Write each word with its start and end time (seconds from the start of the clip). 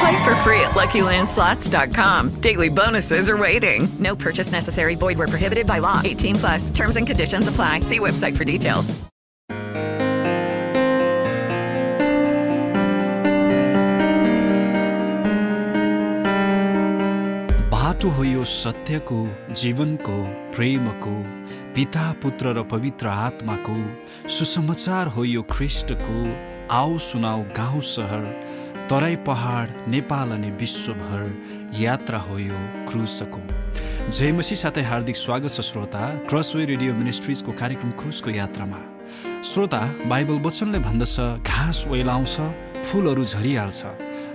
Play 0.00 0.24
for 0.24 0.34
free 0.36 0.60
at 0.60 0.72
LuckyLandSlots.com. 0.72 2.40
Daily 2.40 2.68
bonuses 2.68 3.28
are 3.28 3.36
waiting. 3.36 3.88
No 3.98 4.16
purchase 4.16 4.52
necessary. 4.52 4.94
Void 4.94 5.18
where 5.18 5.28
prohibited 5.28 5.66
by 5.66 5.78
law. 5.78 6.00
18 6.04 6.36
plus. 6.36 6.70
Terms 6.70 6.96
and 6.96 7.06
conditions 7.06 7.48
apply. 7.48 7.80
See 7.80 7.98
website 7.98 8.36
for 8.36 8.44
details. 8.44 8.94
बाटो 18.02 18.08
हो 18.10 18.24
यो 18.24 18.44
सत्यको 18.44 19.16
जीवनको 19.60 20.16
प्रेमको 20.54 21.12
पिता 21.74 22.04
पुत्र 22.22 22.52
र 22.58 22.62
पवित्र 22.72 23.06
आत्माको 23.08 23.76
सुसमाचार 24.36 25.08
हो 25.16 25.24
यो 25.24 25.42
ख्रिस्टको 25.50 26.16
आओ 26.78 26.98
सुनाऊ 26.98 27.42
गाउँ 27.58 27.80
सहर 27.90 28.24
तराई 28.90 29.16
पहाड 29.26 29.68
नेपाल 29.88 30.30
अनि 30.30 30.50
विश्वभर 30.60 31.22
यात्रा 31.80 32.18
हो 32.18 32.38
यो 32.38 32.56
क्रुसको। 32.88 33.40
जयमसी 34.10 34.56
साथै 34.56 34.82
हार्दिक 34.82 35.16
स्वागत 35.16 35.50
छ 35.50 35.60
श्रोता 35.60 36.02
क्रसवे 36.28 36.64
रेडियो 36.64 36.94
मिनिस्ट्रिजको 36.94 37.52
कार्यक्रम 37.60 37.90
क्रुसको 38.00 38.30
यात्रामा। 38.30 38.80
श्रोता 39.42 39.80
बाइबल 40.08 40.42
वचनले 40.46 40.78
भन्दछ 40.78 41.46
घाँस 41.46 41.86
ओइलाउँछ 41.88 42.34
फुलहरू 42.90 43.24
झरिहाल्छ 43.24 43.80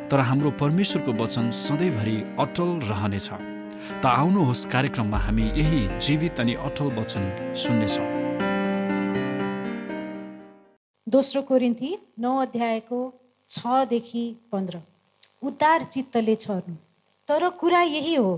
तर 0.09 0.19
हाम्रो 0.29 0.51
परमेश्वरको 0.63 1.11
वचन 1.23 1.51
सधैँभरि 1.59 2.17
अटल 2.39 2.73
रहनेछ। 2.87 3.29
त 4.01 4.05
आउनुहोस् 4.05 4.65
कार्यक्रममा 4.71 5.19
हामी 5.27 5.51
यही 5.59 5.81
जीवित 5.99 6.39
अनि 6.39 6.53
अटल 6.63 6.95
वचन 6.95 7.23
सुन्नेछौँ। 7.57 8.09
दोस्रो 11.07 11.41
कोरिन्थी 11.41 11.95
नौ 12.19 12.35
अध्यायको 12.41 12.99
छदेखि 13.49 14.23
पन्ध्र। 14.51 14.81
उद्धार 15.43 15.83
चित्तले 15.83 16.35
छर्नु। 16.35 16.75
तर 17.29 17.49
कुरा 17.59 17.81
यही 17.81 18.15
हो 18.15 18.35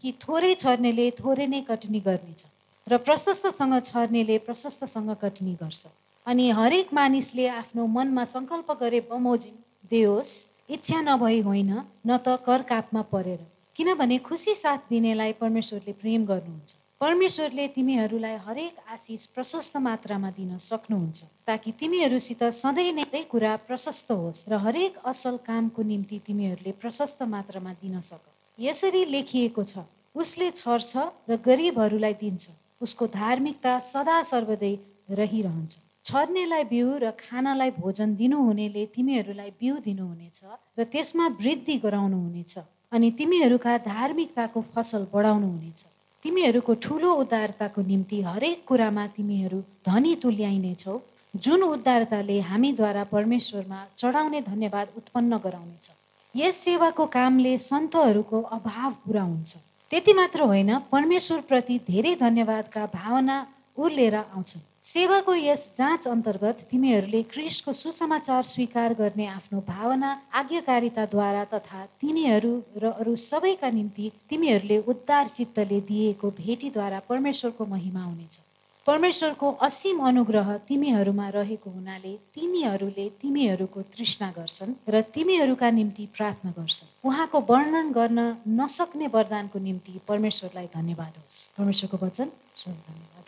कि 0.00 0.12
थोरै 0.22 0.54
छर्नेले 0.54 1.10
थोरै 1.10 1.46
नै 1.46 1.60
कटनी 1.60 2.00
गर्नेछ 2.00 2.44
र 2.86 2.98
प्रशस्तसँग 2.98 3.74
छर्नेले 3.84 4.38
प्रशस्तसँग 4.38 5.10
कटनी 5.22 5.54
गर्छ। 5.62 5.86
अनि 6.26 6.50
हरेक 6.50 6.94
मानिसले 6.94 7.46
आफ्नो 7.48 7.86
मनमा 7.86 8.24
सङ्कल्प 8.24 8.72
गरे 8.80 9.00
बमोजिम 9.10 9.56
देओस् 9.90 10.32
इच्छा 10.70 11.00
नभई 11.00 11.40
होइन 11.40 11.72
न 12.06 12.16
त 12.16 12.36
कर 12.46 12.62
कापमा 12.62 13.02
परेर। 13.12 13.40
किनभने 13.76 14.18
खुसी 14.18 14.54
साथ 14.54 14.78
दिनेलाई 14.90 15.32
परमेश्वरले 15.40 15.92
प्रेम 15.92 16.24
गर्नुहुन्छ। 16.26 16.79
परमेश्वरले 17.00 17.66
तिमीहरूलाई 17.74 18.34
हरेक 18.46 18.80
आशिष 18.92 19.24
प्रशस्त 19.34 19.76
मात्रामा 19.80 20.30
दिन 20.30 20.56
सक्नुहुन्छ 20.60 21.24
ताकि 21.48 21.70
तिमीहरूसित 21.80 22.42
सधैँ 22.54 22.92
नै 22.92 23.22
कुरा 23.30 23.54
प्रशस्त 23.68 24.10
होस् 24.12 24.42
र 24.50 24.54
हरेक 24.64 24.98
असल 25.08 25.36
कामको 25.46 25.82
निम्ति 25.82 26.18
तिमीहरूले 26.26 26.72
प्रशस्त 26.76 27.22
मात्रामा 27.24 27.72
दिन 27.80 28.00
सक। 28.00 28.20
यसरी 28.58 29.04
लेखिएको 29.12 29.64
छ 29.64 29.84
उसले 30.14 30.50
छर्छ 30.52 30.92
र 31.30 31.38
गरिबहरूलाई 31.40 32.14
दिन्छ 32.20 32.44
उसको 32.84 33.06
धार्मिकता 33.16 33.72
सदा 33.80 34.16
सर्वदै 34.32 34.74
रहिरहन्छ। 35.10 35.72
छर्नेलाई 36.04 36.64
बिउ 36.68 36.88
र 37.00 37.10
खानालाई 37.16 37.70
भोजन 37.80 38.14
दिनुहुनेले 38.20 38.84
तिमीहरूलाई 38.96 39.50
बिउ 39.56 39.74
दिनुहुनेछ 39.88 40.38
र 40.76 40.84
त्यसमा 40.92 41.26
वृद्धि 41.40 41.76
गराउनुहुनेछ 41.80 42.54
अनि 42.92 43.10
तिमीहरूका 43.18 43.78
धार्मिकताको 43.88 44.60
फसल 44.76 45.06
बढाउनुहुनेछ। 45.14 45.80
तिमीहरूको 46.24 46.74
ठुलो 46.74 47.10
उदारताको 47.14 47.82
निम्ति 47.82 48.20
हरेक 48.22 48.64
कुरामा 48.66 49.06
तिमीहरू 49.06 49.58
धनी 49.86 50.14
तुल्याइनेछौ। 50.16 51.00
जुन 51.34 51.62
उदारताले 51.62 52.40
हामीद्वारा 52.40 53.04
परमेश्वरमा 53.04 53.80
चढाउने 53.98 54.40
धन्यवाद 54.40 54.88
उत्पन्न 54.96 55.38
गराउनेछ। 55.38 55.90
यस 56.34 56.56
सेवाको 56.56 57.06
कामले 57.06 57.58
सन्तहरूको 57.58 58.40
अभाव 58.56 58.90
पुरा 59.04 59.22
हुन्छ। 59.22 59.56
त्यति 59.90 60.12
मात्र 60.12 60.40
होइन 60.42 60.78
परमेश्वरप्रति 60.92 61.78
धेरै 61.88 62.14
धन्यवादका 62.14 62.86
भावना 62.94 63.36
उर्लेर 63.80 64.14
आउँछन्। 64.16 64.66
सेवाको 64.82 65.34
यस 65.34 65.62
जाँच 65.76 66.06
अन्तर्गत 66.08 66.58
तिमीहरूले 66.70 67.22
क्रिस्टको 67.32 67.72
सुसमाचार 67.72 68.42
स्वीकार 68.44 68.94
गर्ने 68.94 69.26
आफ्नो 69.28 69.60
भावना 69.68 70.10
आज्ञाकारिताद्वारा 70.34 71.44
तथा 71.52 71.80
तिनीहरू 72.00 72.52
र 72.76 72.92
अरू 73.00 73.16
सबैका 73.20 73.70
निम्ति 73.70 74.10
तिमीहरूले 74.30 74.78
उद्धार 74.88 75.28
चित्तले 75.28 75.80
दिएको 75.88 76.30
भेटीद्वारा 76.38 77.00
परमेश्वरको 77.08 77.66
महिमा 77.66 78.04
हुनेछ। 78.04 78.38
परमेश्वरको 78.86 79.50
असीम 79.62 79.98
अनुग्रह 80.08 80.48
तिमीहरूमा 80.68 81.28
रहेको 81.30 81.70
हुनाले 81.70 82.12
तिनीहरूले 82.34 83.08
तिमीहरूको 83.20 83.80
तृष्णा 83.94 84.28
गर्छन् 84.38 84.72
र 84.88 85.00
तिमीहरूका 85.14 85.70
निम्ति 85.70 86.08
प्रार्थना 86.16 86.50
गर्छन्। 86.58 86.88
उहाँको 87.08 87.40
वर्णन 87.50 87.92
गर्न 87.92 88.18
नसक्ने 88.60 89.06
वरदानको 89.14 89.58
निम्ति 89.58 90.00
परमेश्वरलाई 90.08 90.68
धन्यवाद 90.74 91.12
होस्। 91.18 91.46
परमेश्वरको 91.58 92.06
वचन 92.06 92.28
धन्यवाद 92.66 93.19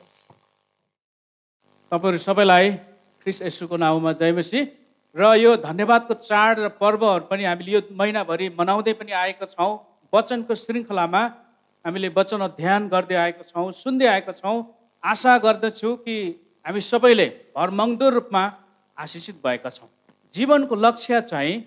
तपाईँहरू 1.92 2.18
सबैलाई 2.18 2.70
ख्रिस 3.22 3.38
यसुको 3.42 3.76
नाउँमा 3.76 4.12
जयमसी 4.16 4.60
र 5.16 5.22
यो 5.36 5.50
धन्यवादको 5.60 6.14
चाड 6.24 6.60
र 6.64 6.68
पर्वहरू 6.80 7.28
पनि 7.28 7.44
हामीले 7.44 7.72
यो 7.72 7.80
महिनाभरि 7.92 8.48
मनाउँदै 8.56 8.92
पनि 8.96 9.12
आएका 9.12 9.46
छौँ। 9.52 9.76
वचनको 10.12 10.54
श्रृङ्खलामा 10.56 11.22
हामीले 11.84 12.08
वचन 12.16 12.46
ध्यान 12.56 12.88
गर्दै 12.88 13.16
आएका 13.24 13.44
छौँ 13.44 13.66
सुन्दै 13.76 14.06
आएका 14.08 14.32
छौँ। 14.40 14.56
आशा 15.02 15.36
गर्दछु 15.44 15.90
कि 16.00 16.16
हामी 16.64 16.80
सबैले 16.80 17.26
भरमङ्दो 17.52 18.08
रूपमा 18.16 18.42
आशिषित 18.96 19.44
भएका 19.44 19.70
छौँ। 19.70 19.88
जीवनको 20.34 20.74
लक्ष्य 20.74 21.20
चाहिँ 21.28 21.60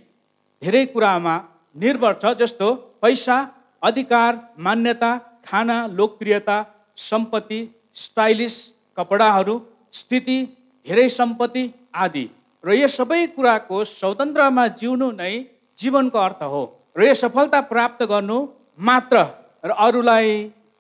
धेरै 0.62 0.86
कुरामा 0.90 1.36
निर्भर 1.76 2.14
छ 2.18 2.34
जस्तो 2.42 2.74
पैसा 2.98 3.38
अधिकार 3.84 4.42
मान्यता 4.58 5.12
खाना 5.46 5.78
लोकप्रियता 5.94 6.58
सम्पत्ति 6.98 7.62
स्टाइलिस 7.94 8.56
कपडाहरू 8.98 9.56
स्थिति 9.96 10.38
धेरै 10.86 11.08
सम्पत्ति 11.10 11.64
आदि। 11.96 12.26
र 12.64 12.74
यो 12.74 12.88
सबै 12.90 13.26
कुराको 13.36 13.84
स्वतन्त्रमा 13.86 14.68
जिउनु 14.80 15.12
नै 15.12 15.34
जीवनको 15.80 16.20
अर्थ 16.20 16.42
हो। 16.44 16.64
र 16.98 17.08
यो 17.08 17.14
सफलता 17.14 17.60
प्राप्त 17.72 18.04
गर्नु 18.12 18.38
मात्र 18.80 19.18
र 19.66 19.72
अरूलाई 19.86 20.32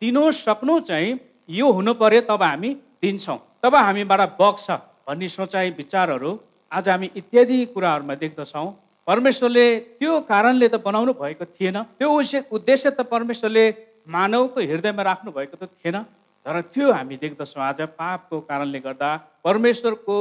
दिनु 0.02 0.24
सक्नु 0.34 0.80
चाहिँ 0.90 1.20
यो 1.50 1.72
हुनु 1.72 1.94
पर्यो 2.02 2.22
तब 2.30 2.44
हामी 2.44 2.70
दिन्छौँ। 3.02 3.38
तब 3.64 3.76
हामीबाट 3.76 4.22
बग्छ 4.40 4.72
भन्ने 5.08 5.28
सोचाइ 5.30 5.70
विचारहरू 5.78 6.32
आज 6.72 6.90
हामी 6.90 7.10
इत्यादि 7.16 7.58
कुराहरूमा 7.74 8.16
देख्दछौँ। 8.24 8.68
परमेश्वरले 9.08 9.66
त्यो 10.02 10.12
कारणले 10.30 10.68
त 10.68 10.76
बनाउनु 10.82 11.14
भएको 11.14 11.46
थिएन। 11.46 11.78
त्यो 12.00 12.10
उद्देश्य 12.52 12.90
त 12.90 13.06
परमेश्वरले 13.06 13.66
मानवको 14.10 14.60
हृदयमा 14.62 15.04
राख्नु 15.10 15.32
भएको 15.32 15.56
त 15.62 15.70
थिएन। 15.78 15.98
तर 16.46 16.62
त्यो 16.74 16.92
हामी 16.94 17.16
देख्दछौँ 17.18 17.64
आज 17.64 17.82
पापको 17.98 18.40
कारणले 18.50 18.80
गर्दा 18.80 19.10
परमेश्वरको 19.44 20.18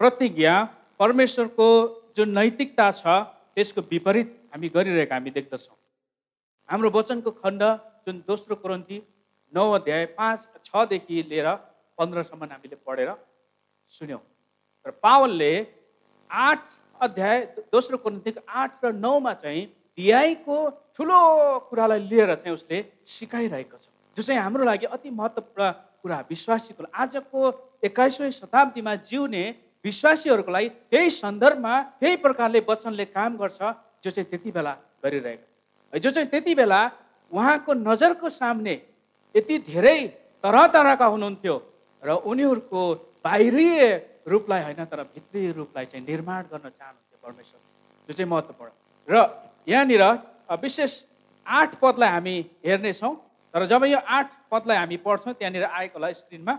प्रतिज्ञा 0.00 0.54
परमेश्वरको 0.98 1.68
जुन 2.16 2.28
नैतिकता 2.38 2.86
छ 2.92 3.04
त्यसको 3.54 3.80
विपरीत 3.90 4.32
हामी 4.52 4.68
गरिरहेका 4.74 5.14
हामी 5.14 5.30
देख्दछौँ। 5.30 5.76
हाम्रो 6.68 6.90
वचनको 6.98 7.30
खण्ड 7.38 7.62
जुन 8.06 8.18
दोस्रो 8.26 8.56
कुरन्ती 8.58 8.98
नौ 9.52 9.70
अध्याय 9.78 10.04
पाँच 10.18 10.66
छदेखि 10.66 11.22
लिएर 11.30 11.48
पन्ध्रसम्म 11.98 12.50
हामीले 12.50 12.76
पढेर 12.82 13.14
सुन्यौँ। 13.92 14.20
र 14.86 14.90
पावलले 14.98 15.54
आठ 16.30 16.62
अध्याय 17.00 17.40
दोस्रो 17.70 17.96
कुरन्तीको 18.02 18.40
आठ 18.50 18.84
र 18.84 18.92
नौमा 18.98 19.32
चाहिँ 19.46 19.64
धियाईको 19.98 20.58
ठुलो 20.98 21.22
कुरालाई 21.70 22.08
लिएर 22.10 22.34
चाहिँ 22.34 22.54
उसले 22.58 22.84
सिकाइरहेको 23.06 23.76
छ। 23.78 23.86
जो 24.16 24.22
चाहिँ 24.22 24.40
हाम्रो 24.40 24.64
लागि 24.64 24.86
अति 24.86 25.10
महत्त्वपूर्ण 25.10 25.70
कुरा 26.02 26.18
विश्वासीको 26.30 26.84
आजको 26.94 27.40
एक्काइसौँ 27.84 28.30
शताब्दीमा 28.30 28.94
जिउने 29.08 29.44
विश्वासीहरूको 29.84 30.50
लागि 30.52 30.68
त्यही 30.90 31.10
सन्दर्भमा 31.10 31.74
त्यही 32.00 32.16
प्रकारले 32.24 32.60
वचनले 32.68 33.04
काम 33.16 33.36
गर्छ 33.36 33.60
जो 34.04 34.10
चाहिँ 34.10 34.28
त्यति 34.30 34.50
बेला 34.52 34.72
गरिरहेको। 35.04 35.98
जो 35.98 36.10
चाहिँ 36.10 36.28
त्यति 36.28 36.54
बेला 36.54 36.80
उहाँको 37.32 37.72
नजरको 37.74 38.28
सामने 38.30 38.74
यति 39.34 39.58
धेरै 39.70 39.98
तरह 40.44 40.66
तरहका 40.74 41.06
हुनुहुन्थ्यो 41.06 41.56
र 42.02 42.10
उनीहरूको 42.30 42.80
बाहिरीय 43.24 43.80
रूपलाई 44.28 44.62
होइन 44.62 44.84
तर 44.84 45.02
भित्री 45.14 45.50
रूपलाई 45.52 45.84
चाहिँ 45.86 46.04
निर्माण 46.06 46.42
गर्न 46.52 46.68
चाहनुहुन्थ्यो 46.68 47.18
परमेश्वर 47.22 47.60
जो 48.08 48.12
चाहिँ 48.12 48.30
महत्त्वपूर्ण। 48.30 48.70
र 49.08 49.16
यहाँनिर 49.68 50.04
विशेष 50.62 50.92
आठ 51.46 51.70
पदलाई 51.80 52.08
हामी 52.08 52.36
हेर्नेछौँ। 52.66 53.14
तर 53.54 53.64
जब 53.66 53.84
यो 53.84 53.98
आठ 54.08 54.28
पदलाई 54.50 54.76
हामी 54.76 54.96
पढ्छौँ 55.06 55.34
त्यहाँनिर 55.34 55.64
आएको 55.64 55.98
होला 55.98 56.12
स्क्रिनमा 56.20 56.54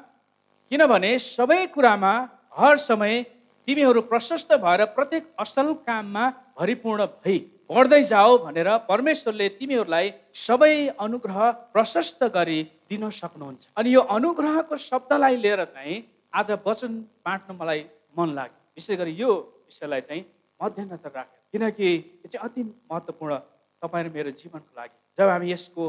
किनभने 0.71 1.11
सबै 1.19 1.65
कुरामा 1.73 2.13
हर 2.57 2.77
समय 2.77 3.21
तिमीहरू 3.67 4.01
प्रशस्त 4.11 4.53
भएर 4.63 4.85
प्रत्येक 4.93 5.23
असल 5.39 5.73
काममा 5.87 6.29
भरिपूर्ण 6.59 7.05
भई 7.25 7.37
बढ्दै 7.71 8.01
जाओ 8.03 8.37
भनेर 8.45 8.69
परमेश्वरले 8.89 9.47
तिमीहरूलाई 9.59 10.11
सबै 10.37 10.73
अनुग्रह 11.05 11.39
प्रशस्त 11.73 12.23
गरी 12.35 12.59
दिन 12.89 13.09
सक्नुहुन्छ। 13.09 13.69
अनि 13.77 13.93
यो 13.93 14.01
अनुग्रहको 14.15 14.77
शब्दलाई 14.77 15.35
लिएर 15.43 15.63
चाहिँ 15.73 15.97
आज 16.33 16.51
वचन 16.65 16.93
बाँड्न 17.25 17.57
मलाई 17.61 17.85
मन 18.17 18.29
लाग्यो। 18.37 18.59
विशेष 18.77 18.97
गरी 18.99 19.13
यो 19.17 19.31
विषयलाई 19.69 20.01
चाहिँ 20.01 20.23
मध्यनजर 20.59 21.11
राखेँ 21.15 21.39
किनकि 21.51 21.89
यो 22.21 22.27
चाहिँ 22.29 22.43
अति 22.45 22.61
महत्त्वपूर्ण 22.91 23.37
तपाईँ 23.81 24.03
र 24.05 24.11
मेरो 24.13 24.31
जीवनको 24.41 24.71
लागि। 24.77 24.95
जब 25.17 25.27
हामी 25.29 25.51
यसको 25.51 25.83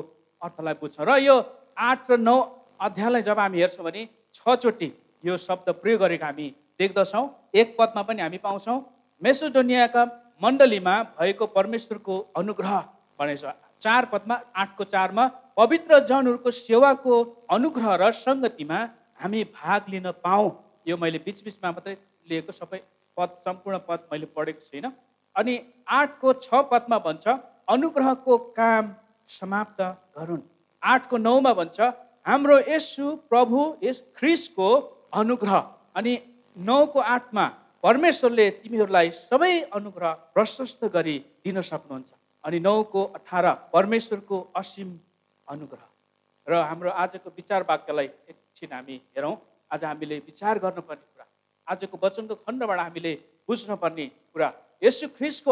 अर्थलाई 0.45 0.75
बुझ्छौँ। 0.81 1.07
र 1.07 1.19
यो 1.25 1.37
आठ 1.79 2.11
र 2.11 2.17
नौ 2.21 2.37
अध्यायलाई 2.81 3.23
जब 3.23 3.39
हामी 3.39 3.59
हेर्छौँ 3.61 3.85
भने 3.85 4.03
छचोटि 4.35 4.89
यो 5.25 5.37
शब्द 5.41 5.69
प्रयोग 5.83 6.01
गरेको 6.01 6.25
हामी 6.25 6.49
देख्दछौँ। 6.81 7.25
एक 7.55 7.77
पदमा 7.79 8.03
पनि 8.03 8.21
हामी 8.23 8.39
पाउँछौँ 8.45 8.79
मेसोडोनियाका 9.23 10.03
मण्डलीमा 10.43 10.95
भएको 11.19 11.47
परमेश्वरको 11.57 12.15
अनुग्रह 12.37 12.77
भनेछ। 13.19 13.45
चार 13.83 14.05
पदमा 14.13 14.37
आठको 14.57 14.85
चारमा 14.85 15.25
पवित्र 15.57 15.99
जनहरूको 16.09 16.51
सेवाको 16.51 17.15
अनुग्रह 17.51 17.95
र 18.03 18.11
सङ्गतिमा 18.17 18.79
हामी 19.23 19.45
भाग 19.55 19.89
लिन 19.89 20.11
पाऊँ 20.25 20.51
यो 20.89 20.97
मैले 20.97 21.19
बिचबिचमा 21.25 21.71
मात्रै 21.71 21.97
लिएको 22.29 22.53
सबै 22.53 22.81
पद 23.17 23.31
सम्पूर्ण 23.45 23.79
पद 23.89 24.01
मैले 24.13 24.27
पढेको 24.37 24.63
छुइनँ 24.69 24.93
अनि 25.37 25.55
आठको 25.89 26.33
छ 26.45 26.63
पदमा 26.73 26.99
भन्छ 27.07 27.27
अनुग्रहको 27.69 28.39
काम 28.59 28.85
समाप्त 29.29 29.81
गरून् 30.19 30.43
आठको 30.83 31.17
नौमा 31.19 31.53
भन्छ 31.55 31.81
हाम्रो 32.27 32.59
यसु 32.69 33.05
प्रभु 33.31 33.59
यस 33.83 34.03
ख्रिसको 34.17 34.69
अनुग्रह। 35.13 35.57
अनि 35.97 36.13
नौको 36.57 37.01
आठमा 37.01 37.45
परमेश्वरले 37.83 38.47
तिमीहरूलाई 38.63 39.11
सबै 39.13 39.53
अनुग्रह 39.79 40.13
प्रशस्त 40.35 40.85
गरी 40.95 41.17
दिन 41.45 41.61
सक्नुहुन्छ। 41.61 42.11
अनि 42.45 42.59
नौको 42.61 43.03
अठार 43.19 43.47
परमेश्वरको 43.73 44.37
असीम 44.57 44.89
अनुग्रह। 45.49 45.87
र 46.47 46.53
हाम्रो 46.71 46.91
आजको 46.91 47.31
विचार 47.37 47.63
वाक्यलाई 47.69 48.09
एकछिन 48.31 48.73
हामी 48.73 48.97
हेरौँ। 49.17 49.37
आज 49.73 49.85
हामीले 49.85 50.17
विचार 50.29 50.59
गर्नुपर्ने 50.65 51.05
कुरा 51.13 51.27
आजको 51.69 51.97
वचनको 52.03 52.35
खण्डबाट 52.45 52.79
हामीले 52.81 53.13
बुझ्नुपर्ने 53.49 54.07
कुरा 54.33 54.49
यसु 54.83 55.09
ख्रिसको 55.17 55.51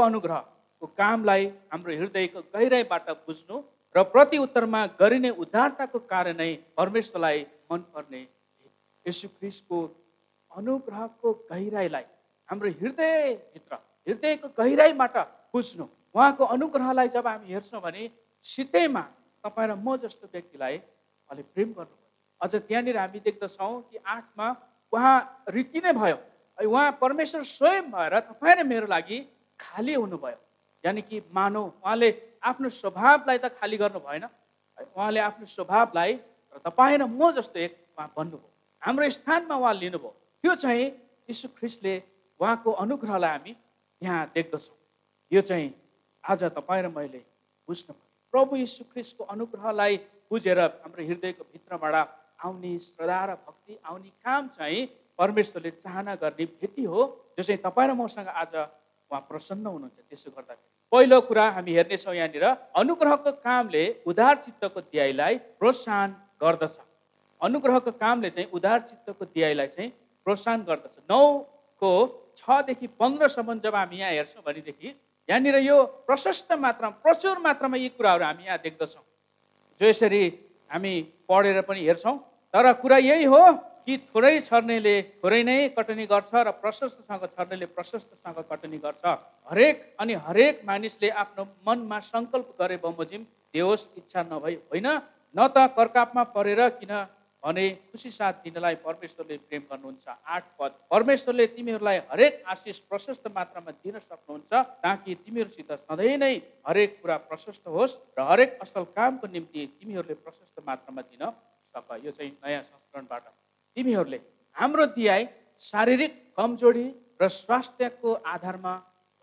अनुग्रहको 0.83 0.87
कामलाई 0.99 1.47
हाम्रो 1.73 1.93
हृदयको 1.95 2.41
गहिराइबाट 2.55 3.11
बुझ्नु 3.27 3.63
र 3.95 4.03
प्रति 4.11 4.39
उत्तरमा 4.39 4.87
गरिने 4.99 5.31
उदारताको 5.31 5.99
कारण 6.11 6.37
नै 6.37 6.51
परमेश्वरलाई 6.77 7.47
मनपर्ने 7.71 8.27
यसु 9.07 9.29
ख्रिसको 9.39 9.79
अनुग्रहको 10.51 11.33
गहिराइलाई 11.51 12.05
हाम्रो 12.49 12.71
हृदयभित्र 12.81 13.75
हृदयको 14.09 14.49
गहिराइबाट 14.59 15.17
बुझ्नु 15.55 15.87
उहाँको 16.15 16.45
अनुग्रहलाई 16.57 17.09
जब 17.15 17.27
हामी 17.27 17.53
हेर्छौँ 17.53 17.81
भने 17.83 18.11
सिधैमा 18.47 19.03
तपाईँ 19.45 19.69
र 19.69 19.75
म 19.79 19.97
जस्तो 20.03 20.27
व्यक्तिलाई 20.35 20.77
अलिक 21.31 21.47
प्रेम 21.55 21.69
गर्नुपर्छ 21.79 22.11
अझ 22.43 22.53
त्यहाँनिर 22.69 22.97
हामी 22.99 23.21
देख्दछौँ 23.23 23.75
कि 23.91 23.99
आठमा 24.03 24.49
उहाँ 24.93 25.17
रीति 25.49 25.81
नै 25.85 25.93
भयो। 25.95 26.19
उहाँ 26.59 26.99
परमेश्वर 27.01 27.43
स्वयं 27.49 27.91
भएर 27.91 28.19
तपाईँ 28.21 28.57
र 28.57 28.65
मेरो 28.67 28.87
लागि 28.87 29.19
खाली 29.61 29.95
हुनुभयो। 29.95 30.39
यानि 30.85 31.03
कि 31.03 31.23
मानव 31.35 31.65
उहाँले 31.83 32.11
आफ्नो 32.43 32.69
स्वभावलाई 32.69 33.39
त 33.39 33.47
खाली 33.59 33.77
गर्नु 33.77 34.01
भएन। 34.01 34.25
उहाँले 34.97 35.21
आफ्नो 35.21 35.47
स्वभावलाई 35.47 36.13
तपाईँ 36.67 36.99
र 36.99 37.05
म 37.07 37.31
जस्तो 37.33 37.59
एक 37.59 37.73
उहाँ 37.99 38.09
भन्नुभयो 38.17 38.51
हाम्रो 38.83 39.09
स्थानमा 39.11 39.55
उहाँ 39.57 39.75
लिनुभयो। 39.75 40.11
त्यो 40.43 40.55
चाहिँ 40.55 40.87
यीशु 41.31 41.49
ख्रिस्टले 41.59 41.95
उहाँको 42.41 42.71
अनुग्रहलाई 42.83 43.31
हामी 43.31 43.57
यहाँ 44.03 44.27
देख्दछौँ। 44.35 44.77
यो 45.33 45.41
चाहिँ 45.41 45.71
आज 46.25 46.43
तपाईँ 46.57 46.83
र 46.83 46.89
मैले 46.91 47.21
बुझ्नु 47.69 47.95
प्रभु 48.35 48.57
यीशु 48.57 48.85
ख्रिस्टको 48.93 49.25
अनुग्रहलाई 49.25 49.97
बुझेर 50.31 50.59
हाम्रो 50.59 51.03
हृदयको 51.05 51.45
भित्रबाट 51.53 51.95
आउने 52.43 52.79
श्रद्धा 52.79 53.25
र 53.25 53.31
भक्ति 53.47 53.79
आउने 53.87 54.11
काम 54.25 54.49
चाहिँ 54.59 54.87
परमेश्वरले 55.19 55.71
चाहना 55.79 56.15
गर्ने 56.19 56.45
भेटी 56.59 56.85
हो। 56.85 57.01
जो 57.39 57.43
चाहिँ 57.43 57.61
तपाईँ 57.63 57.89
र 57.89 57.93
मसँग 57.95 58.29
आज 58.29 58.55
उहाँ 59.13 59.27
प्रसन्न 59.29 59.67
हुनुहुन्छ 59.67 59.99
त्यसो 60.09 60.31
गर्दाखेरि। 60.33 60.69
पहिलो 60.93 61.21
कुरा 61.29 61.45
हामी 61.53 61.73
हेर्नेछौँ 61.77 62.15
यहाँनिर 62.17 62.45
अनुग्रहको 62.81 63.31
कामले 63.45 63.85
उदार 64.09 64.35
चित्तको 64.45 64.81
दियाईलाई 64.89 65.35
प्रोत्साहन 65.61 66.11
गर्दछ। 66.43 66.77
अनुग्रहको 67.41 67.91
कामले 68.01 68.31
चाहिँ 68.31 68.49
उदार 68.57 68.79
चित्तको 68.89 69.25
दियाईलाई 69.37 69.69
चाहिँ 69.77 69.91
प्रोत्साहन 70.27 70.61
गर्दछ। 70.65 70.97
नौको 71.13 71.93
छदेखि 72.37 72.87
पन्ध्रसम्म 72.97 73.59
जब 73.61 73.75
हामी 73.77 73.97
यहाँ 74.01 74.13
हेर्छौँ 74.13 74.43
भनेदेखि 74.47 74.89
यहाँनिर 75.29 75.57
यो 75.61 75.77
प्रशस्त 76.09 76.53
मात्रामा 76.57 76.97
प्रचुर 77.05 77.39
मात्रामा 77.45 77.77
यी 77.77 77.89
कुराहरू 77.93 78.25
हामी 78.25 78.45
यहाँ 78.45 78.59
देख्दछौँ। 78.65 79.05
जो 79.81 79.87
यसरी 79.87 80.23
हामी 80.71 80.95
पढेर 81.29 81.61
पनि 81.69 81.81
हेर्छौँ 81.85 82.17
तर 82.55 82.73
कुरा 82.81 82.97
यही 82.99 83.25
हो 83.29 83.43
कि 83.87 83.97
थोरै 84.11 84.35
छर्नेले 84.41 84.95
थोरै 85.23 85.43
नै 85.45 85.57
कटनी 85.77 86.05
गर्छ 86.13 86.33
र 86.47 86.51
प्रशस्तसँग 86.63 87.25
छर्नेले 87.37 87.67
प्रशस्तसँग 87.77 88.39
कटनी 88.51 88.79
गर्छ। 88.85 89.05
हरेक 89.51 89.77
अनि 90.01 90.15
हरेक 90.27 90.63
मानिसले 90.67 91.09
आफ्नो 91.23 91.47
मनमा 91.67 91.99
सङ्कल्प 92.11 92.55
गरे 92.61 92.77
बमोजिम 92.85 93.25
देओस् 93.55 93.89
इच्छा 93.99 94.23
नभई 94.31 94.55
होइन 94.71 94.89
न 95.35 95.49
त 95.49 95.67
कर्कापमा 95.75 96.23
परेर 96.37 96.63
किन 96.79 96.95
भने 97.43 97.65
खुसी 97.91 98.11
साथ 98.15 98.35
दिनलाई 98.47 98.75
परमेश्वरले 98.87 99.37
प्रेम 99.51 99.63
गर्नुहुन्छ। 99.71 100.07
आठ 100.07 100.45
पद 100.59 100.73
परमेश्वरले 100.87 101.47
तिमीहरूलाई 101.59 101.99
हरेक 102.11 102.43
आशिष 102.47 102.79
प्रशस्त 102.87 103.27
मात्रामा 103.35 103.71
दिन 103.83 103.99
सक्नुहुन्छ 103.99 104.53
ताकि 104.79 105.15
तिमीहरूसित 105.27 105.73
सधैँ 105.83 106.17
नै 106.23 106.35
हरेक 106.63 106.91
कुरा 107.03 107.17
प्रशस्त 107.27 107.67
होस् 107.67 107.99
र 108.15 108.31
हरेक 108.31 108.59
असल 108.63 108.85
कामको 108.95 109.27
निम्ति 109.27 109.67
तिमीहरूले 109.75 110.15
प्रशस्त 110.23 110.63
मात्रामा 110.63 111.03
दिन 111.11 111.23
सक। 111.75 111.89
यो 112.05 112.11
चाहिँ 112.15 112.31
नयाँ 112.39 112.63
संस्करणबाट 112.63 113.25
तिमीहरूले 113.77 114.21
हाम्रो 114.57 114.85
दियाई 114.97 115.27
शारीरिक 115.63 116.13
कमजोरी 116.37 116.87
र 117.21 117.29
स्वास्थ्यको 117.29 118.11
आधारमा 118.27 118.75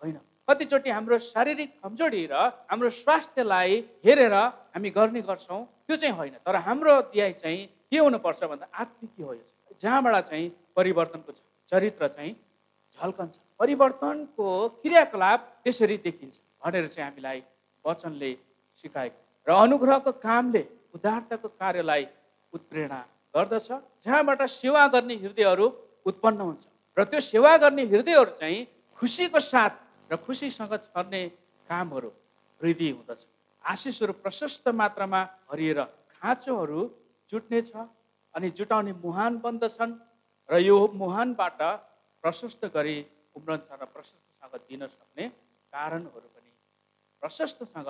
होइन। 0.01 0.17
कतिचोटि 0.49 0.89
हाम्रो 0.89 1.17
शारीरिक 1.23 1.69
कमजोरी 1.83 2.21
र 2.31 2.33
हाम्रो 2.69 2.89
स्वास्थ्यलाई 2.89 3.73
हेरेर 4.05 4.35
हामी 4.73 4.89
गर्ने 4.89 5.21
गर्छौँ 5.21 5.61
त्यो 5.85 5.95
चाहिँ 5.95 6.15
होइन। 6.15 6.35
तर 6.45 6.55
हाम्रो 6.67 6.93
दियाई 7.13 7.33
चाहिँ 7.41 7.59
के 7.89 7.97
हुनुपर्छ 7.97 8.43
भन्दा 8.43 8.65
आत्मिक 8.73 9.11
हो 9.21 9.35
जहाँबाट 9.81 10.15
चाहिँ 10.29 10.47
परिवर्तनको 10.75 11.31
चरित्र 11.71 12.07
चाहिँ 12.07 12.33
झल्कन्छ। 12.99 13.35
परिवर्तनको 13.59 14.47
क्रियाकलाप 14.81 15.39
त्यसरी 15.63 15.97
देखिन्छ 16.05 16.35
भनेर 16.65 16.87
चाहिँ 16.87 17.05
हामीलाई 17.09 17.43
वचनले 17.85 18.31
सिकाएको। 18.81 19.19
र 19.47 19.49
अनुग्रहको 19.53 20.11
कामले 20.25 20.63
उदारताको 20.95 21.47
कार्यलाई 21.61 22.03
उत्प्रेरणा 22.53 22.99
गर्दछ। 23.35 23.67
जहाँबाट 24.05 24.41
सेवा 24.41 24.87
गर्ने 24.87 25.15
हृदयहरू 25.15 25.67
उत्पन्न 26.05 26.39
हुन्छ। 26.41 26.63
र 26.97 27.03
त्यो 27.05 27.19
सेवा 27.19 27.57
गर्ने 27.57 27.83
हृदयहरू 27.85 28.31
चाहिँ 28.41 28.59
खुसीको 28.97 29.39
साथ 29.39 29.73
र 30.11 30.17
खुसीसँग 30.17 30.73
छर्ने 30.89 31.21
कामहरू 31.69 32.11
वृद्धि 32.61 32.89
हुँदछ। 32.89 33.19
आशिषहरू 33.63 34.13
प्रशस्त 34.13 34.67
मात्रामा 34.69 35.21
हरिएर 35.51 35.79
खाँचोहरू 36.17 36.81
जुट्नेछ 37.31 37.71
अनि 38.35 38.49
जुटाउने 38.49 38.93
मुहान 38.93 39.37
बन्दछन् 39.39 39.93
र 40.49 40.53
यो 40.59 40.77
मुहानबाट 40.93 41.61
प्रशस्त 42.23 42.65
गरी 42.65 42.97
उम्रन्छ 43.35 43.69
र 43.71 43.85
प्रशस्तसँग 43.85 44.53
दिन 44.69 44.87
सक्ने 44.87 45.25
कारणहरू 45.73 46.27
पनि 46.33 46.51
प्रशस्तसँग 47.21 47.89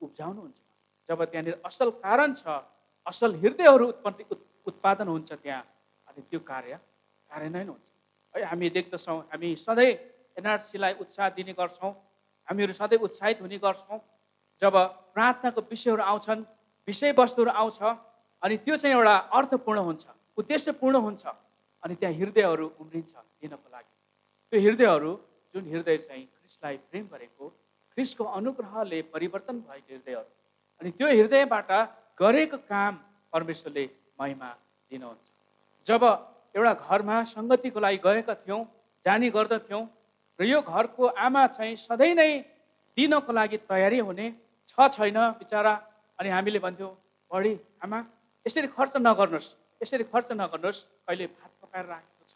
उब्जाउनुहुन्छ। 0.00 0.58
जब 1.08 1.18
त्यहाँनिर 1.24 1.56
असल 1.64 1.90
कारण 2.04 2.32
छ 2.34 2.44
असल 3.06 3.30
हृदयहरू 3.34 3.86
उत्पत्ति 3.88 4.24
उत्- 4.30 4.53
उत्पादन 4.66 5.08
हुन्छ 5.08 5.32
त्यहाँ। 5.32 5.62
अनि 6.08 6.20
त्यो 6.30 6.40
कार्य 6.40 6.78
कार्यान्वयन 7.30 7.68
हुन्छ। 7.68 7.86
है 8.34 8.44
हामी 8.50 8.70
देख्दछौँ 8.70 9.18
हामी 9.30 9.48
सधैँ 9.56 9.92
एनआरसीलाई 10.38 10.92
उत्साह 11.02 11.28
दिने 11.36 11.52
गर्छौँ। 11.52 11.92
हामीहरू 12.48 12.72
सधैँ 12.72 12.98
उत्साहित 12.98 13.40
हुने 13.40 13.58
गर्छौँ। 13.58 13.98
जब 14.62 14.74
प्रार्थनाको 15.14 15.60
विषयहरू 15.70 16.02
आउँछन् 16.02 16.42
विषयवस्तुहरू 16.88 17.50
आउँछ 17.50 17.78
अनि 18.42 18.56
त्यो 18.64 18.76
चाहिँ 18.76 18.94
एउटा 18.96 19.16
अर्थपूर्ण 19.32 19.78
हुन्छ 19.88 20.04
उद्देश्यपूर्ण 20.38 20.96
हुन्छ। 21.06 21.24
अनि 21.82 21.94
त्यहाँ 21.94 22.14
हृदयहरू 22.14 22.66
उम्रिन्छ 22.80 23.12
दिनको 23.40 23.68
लागि। 23.70 23.92
त्यो 24.52 24.60
हृदयहरू 24.60 25.12
जुन 25.54 25.64
हृदय 25.72 25.96
चाहिँ 25.98 26.24
ख्रिस्टलाई 26.24 26.76
प्रेम 26.90 27.04
गरेको 27.12 27.44
ख्रिस्टको 27.96 28.24
अनुग्रहले 28.24 29.02
परिवर्तन 29.14 29.56
भएको 29.68 29.94
हृदयहरू। 29.94 30.30
अनि 30.80 30.90
त्यो 30.98 31.06
हृदयबाट 31.08 31.70
गरेको 32.20 32.56
काम 32.68 32.92
परमेश्वरले 33.32 33.84
महिमा 34.18 34.48
दिनुहुन्छ। 34.90 35.26
जब 35.86 36.02
एउटा 36.54 36.72
घरमा 36.86 37.16
सङ्गतिको 37.34 37.80
लागि 37.80 37.98
गएका 38.04 38.34
थियौँ 38.42 38.60
जाने 39.06 39.28
गर्दथ्यौँ 39.30 39.82
र 40.38 40.44
यो 40.44 40.58
घरको 40.62 41.04
आमा 41.06 41.46
चाहिँ 41.56 41.76
सधैँ 41.76 42.14
नै 42.14 42.30
दिनको 42.96 43.32
लागि 43.32 43.58
तयारी 43.70 43.98
हुने 43.98 44.26
छ 44.70 44.74
छैन 44.94 45.18
बिचरा। 45.38 45.74
अनि 46.18 46.28
हामीले 46.30 46.58
भन्थ्यौँ 46.58 46.92
बढी 47.30 47.52
आमा 47.84 47.98
यसरी 48.46 48.68
खर्च 48.70 48.94
नगर्नुहोस्। 49.02 49.48
यसरी 49.82 50.04
खर्च 50.12 50.28
नगर्नुहोस्। 50.32 50.78
कहिले 51.06 51.26
भात 51.26 51.50
पकाएर 51.62 51.86
राखेको 51.86 52.24
छ। 52.30 52.34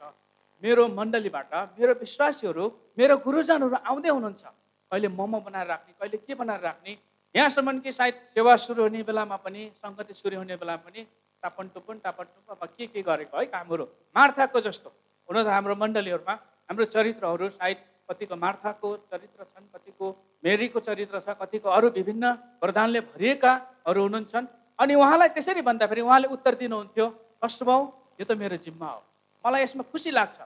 मेरो 0.62 0.82
मण्डलीबाट 0.98 1.78
मेरो 1.78 1.92
विश्वासीहरू 2.02 2.64
मेरो 2.98 3.14
गुरुजनहरू 3.22 3.76
आउँदै 3.86 4.10
हुनुहुन्छ। 4.10 4.44
कहिले 4.90 5.08
मोमो 5.14 5.38
बनाएर 5.46 5.66
राख्ने 5.66 5.92
कहिले 5.94 6.18
के 6.26 6.34
बनाएर 6.34 6.60
राख्ने? 6.60 6.92
यहाँसम्म 7.34 7.78
कि 7.80 7.92
सायद 7.92 8.14
सेवा 8.34 8.56
सुरु 8.56 8.82
हुने 8.82 9.02
बेलामा 9.02 9.36
पनि 9.46 9.62
सङ्गति 9.78 10.14
सुरु 10.14 10.36
हुने 10.42 10.56
बेलामा 10.58 10.82
पनि 10.86 11.00
टापन 11.42 11.68
टुपन 11.74 11.98
टापन 12.04 12.24
टुप 12.24 12.50
अब 12.52 12.68
के 12.78 12.86
के 12.86 13.02
गरेको? 13.02 13.38
है 13.38 13.46
कामहरू। 13.46 13.84
मार्थाको 14.16 14.60
जस्तो। 14.60 14.88
हुन 15.28 15.36
त 15.42 15.46
हाम्रो 15.46 15.74
मण्डलीहरूमा 15.74 16.34
हाम्रो 16.68 16.84
चरित्रहरू 16.94 17.48
सायद 17.54 17.78
कतिको 18.10 18.36
मार्थाको 18.36 18.88
चरित्र 19.12 19.44
छन् 19.44 19.66
कतिको 19.74 20.06
मेरीको 20.44 20.80
चरित्र 20.80 21.20
छ 21.20 21.36
कतिको 21.40 21.68
अरू 21.68 21.88
विभिन्न 21.94 22.24
वरदानले 22.62 23.00
भरिएकाहरू 23.12 24.00
हुनुहुन्छन् 24.02 24.46
अनि 24.78 24.94
उहाँलाई 24.94 25.28
त्यसरी 25.36 25.62
भन्दाखेरि 25.62 26.00
उहाँले 26.00 26.28
उत्तर 26.34 26.54
दिनुहुन्थ्यो 26.62 27.06
भाउ 27.38 27.80
यो 28.18 28.24
त 28.24 28.32
मेरो 28.34 28.56
जिम्मा 28.58 28.88
हो। 28.88 29.00
मलाई 29.44 29.62
यसमा 29.62 29.82
खुसी 29.92 30.10
लाग्छ। 30.10 30.38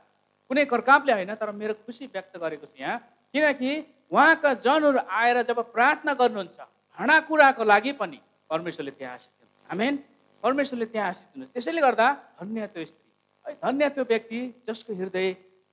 कुनै 0.50 0.64
करकापले 0.68 1.12
होइन 1.12 1.34
तर 1.40 1.50
मेरो 1.56 1.74
खुसी 1.86 2.06
व्यक्त 2.12 2.36
गरेको 2.36 2.66
छु 2.68 2.76
यहाँ। 2.76 2.98
किनकि 3.32 3.70
उहाँका 4.12 4.50
जनहरू 4.60 4.98
आएर 5.08 5.42
जब 5.48 5.58
प्रार्थना 5.72 6.12
गर्नुहुन्छ 6.20 6.58
भाँडाकुँडाको 6.98 7.64
लागि 7.64 7.92
पनि 7.96 8.18
परमेश्वरले 8.50 8.92
त्यहाँ 8.92 9.14
आशिष 9.14 9.32
आमेन। 9.72 9.94
परमेश्वरले 10.42 10.86
त्यहाँ 10.92 11.08
आशिष 11.08 11.26
दिनुहुन्छ 11.34 11.52
त्यसैले 11.54 11.80
गर्दा 11.80 12.06
धन्य 12.40 12.66
त्यो 12.74 12.84
स्त्री। 12.84 13.10
है 13.46 13.54
धन्य 13.64 13.88
त्यो 13.94 14.04
व्यक्ति 14.04 14.40
जसको 14.68 14.92
हृदय 14.94 15.28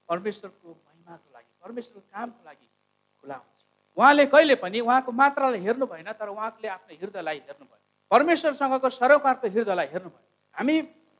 परमेश्वरको 0.09 0.67
महिमाको 0.69 1.27
लागि 1.33 1.51
परमेश्वरको 1.63 2.01
कामको 2.13 2.41
लागि 2.45 2.67
खुला 3.21 3.35
हुन्छ। 3.35 3.59
उहाँले 3.97 4.25
कहिले 4.25 4.55
पनि 4.63 4.79
उहाँको 4.79 5.11
मात्रालाई 5.11 5.59
हेर्नु 5.65 5.85
भएन 5.85 6.11
तर 6.19 6.29
उहाँले 6.29 6.67
आफ्नो 6.67 6.93
हृदयलाई 7.01 7.37
हेर्नु 7.47 7.65
भयो। 7.65 7.81
परमेश्वरसँगको 8.11 8.89
सरोकारको 8.89 9.47
हृदयलाई 9.47 9.87
हेर्नु 9.93 10.09
भयो। 10.09 10.25
हामी 10.57 10.75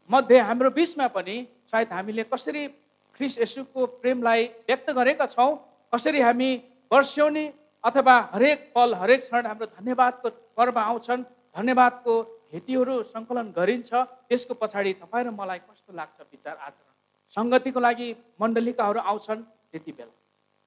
मध्ये 0.10 0.40
हाम्रो 0.40 0.70
बिचमा 0.74 1.08
पनि 1.14 1.36
सायद 1.70 1.92
हामीले 1.94 2.24
कसरी 2.34 2.68
ख्रिस 3.16 3.38
यसुको 3.40 3.86
प्रेमलाई 4.02 4.46
व्यक्त 4.68 4.90
गरेका 4.98 5.26
छौँ 5.36 5.52
कसरी 5.94 6.22
हामी 6.22 6.50
वर्ष्यौनी 6.92 7.46
अथवा 7.84 8.16
हरेक 8.34 8.72
पल 8.76 8.94
हरेक 8.96 9.20
क्षण 9.22 9.46
हाम्रो 9.46 9.66
धन्यवादको 9.78 10.30
पर्व 10.58 10.80
आउँछन् 10.80 11.24
धन्यवादको 11.58 12.14
भेटीहरू 12.52 12.96
सङ्कलन 13.14 13.48
गरिन्छ 13.58 13.92
त्यसको 14.30 14.54
पछाडि 14.62 14.94
तपाईँ 15.02 15.26
र 15.26 15.30
मलाई 15.32 15.60
कस्तो 15.68 15.94
लाग्छ 15.94 16.18
विचार 16.22 16.56
आचरण? 16.58 16.94
सङ्गतिको 17.34 17.80
लागि 17.80 18.08
मण्डलिकाहरू 18.42 19.00
आउँछन् 19.00 19.42
त्यति 19.72 19.92
बेला। 19.92 20.14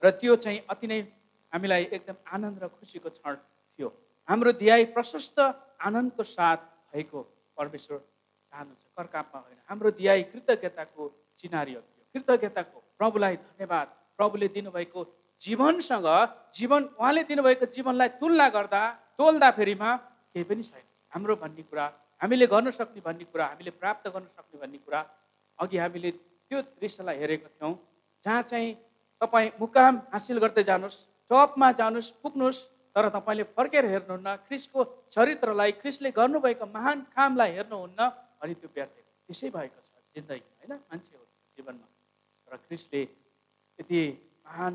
र 0.02 0.10
त्यो 0.20 0.36
चाहिँ 0.44 0.60
अति 0.70 0.86
नै 0.86 1.00
हामीलाई 1.52 1.82
एकदम 1.96 2.16
आनन्द 2.34 2.62
र 2.62 2.68
खुसीको 2.76 3.10
क्षण 3.10 3.34
थियो। 3.78 3.88
हाम्रो 4.28 4.52
ध्याय 4.62 4.84
प्रशस्त 4.94 5.38
आनन्दको 5.80 6.22
साथ 6.22 6.60
भएको 6.92 7.18
परमेश्वर 7.58 7.98
चाहनुहुन्छ। 7.98 8.84
कर्कापमा 8.96 9.38
होइन। 9.40 9.58
हाम्रो 9.68 9.90
ध्याय 9.98 10.22
कृतज्ञताको 10.32 11.02
चिनारी 11.38 11.74
हो 11.74 11.82
कृतज्ञताको 12.14 12.78
प्रभुलाई 12.98 13.36
धन्यवाद। 13.36 13.86
प्रभुले 14.16 14.48
दिनुभएको 14.54 15.00
जीवनसँग 15.42 16.08
जीवन 16.54 16.82
उहाँले 17.00 17.22
दिनुभएको 17.24 17.66
जीवनलाई 17.74 18.08
तुलना 18.20 18.48
गर्दा 18.56 18.82
तोल्दाखेरिमा 19.18 19.90
केही 20.32 20.44
पनि 20.44 20.62
छैन। 20.62 20.86
हाम्रो 21.12 21.36
भन्ने 21.36 21.62
कुरा 21.62 21.84
हामीले 22.20 22.46
गर्न 22.46 22.70
सक्ने 22.70 23.00
भन्ने 23.00 23.24
कुरा 23.32 23.46
हामीले 23.46 23.70
प्राप्त 23.76 24.08
गर्न 24.08 24.26
सक्ने 24.36 24.60
भन्ने 24.60 24.78
कुरा 24.78 25.00
अघि 25.58 25.78
हामीले 25.78 26.10
त्यो 26.50 26.58
दृश्यलाई 26.74 27.16
हेरेको 27.18 27.48
थियौँ 27.50 27.74
जहाँ 28.24 28.42
चाहिँ 28.42 28.74
तपाईँ 29.20 29.50
मुकाम 29.60 29.94
हासिल 30.12 30.38
गर्दै 30.38 30.64
जानुहोस् 30.64 30.98
टपमा 31.30 31.68
जानुहोस् 31.80 32.10
पुग्नुहोस् 32.22 32.60
तर 32.96 33.08
तपाईँले 33.08 33.44
फर्केर 33.56 33.84
हेर्नुहुन्न 33.86 34.36
ख्रिसको 34.46 34.80
चरित्रलाई 35.10 35.72
ख्रिसले 35.80 36.10
गर्नुभएको 36.12 36.66
महान 36.68 37.00
कामलाई 37.12 37.50
हेर्नुहुन्न 37.52 38.00
अनि 38.42 38.54
त्यो 38.54 38.68
व्यर्थ 38.74 38.96
त्यसै 39.28 39.50
भएको 39.50 39.80
छ 39.80 39.90
जिन्दगी 40.14 40.44
होइन? 40.58 40.72
मान्छेहरू 40.84 41.24
जीवनमा। 41.56 41.86
र 42.48 42.56
ख्रिसले 42.66 43.02
यति 43.78 44.00
महान 44.46 44.74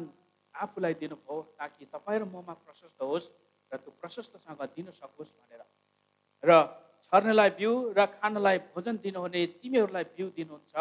आफूलाई 0.55 0.93
दिनुभयो 1.01 1.41
ताकि 1.57 1.85
तपाईँ 1.93 2.19
र 2.19 2.25
ममा 2.27 2.53
प्रशस्त 2.65 3.01
होस् 3.03 3.27
र 3.71 3.77
त्यो 3.77 3.91
प्रशस्तसँग 4.01 4.61
दिन 4.75 4.91
सकोस् 4.93 5.31
भनेर 5.31 5.61
र 6.43 6.49
छर्नेलाई 7.05 7.49
बिउ 7.59 7.71
र 7.97 8.05
खानलाई 8.17 8.57
भोजन 8.73 8.95
दिनुहुने 9.03 9.41
तिमीहरूलाई 9.61 10.05
बिउ 10.15 10.27
दिनुहुन्छ 10.37 10.73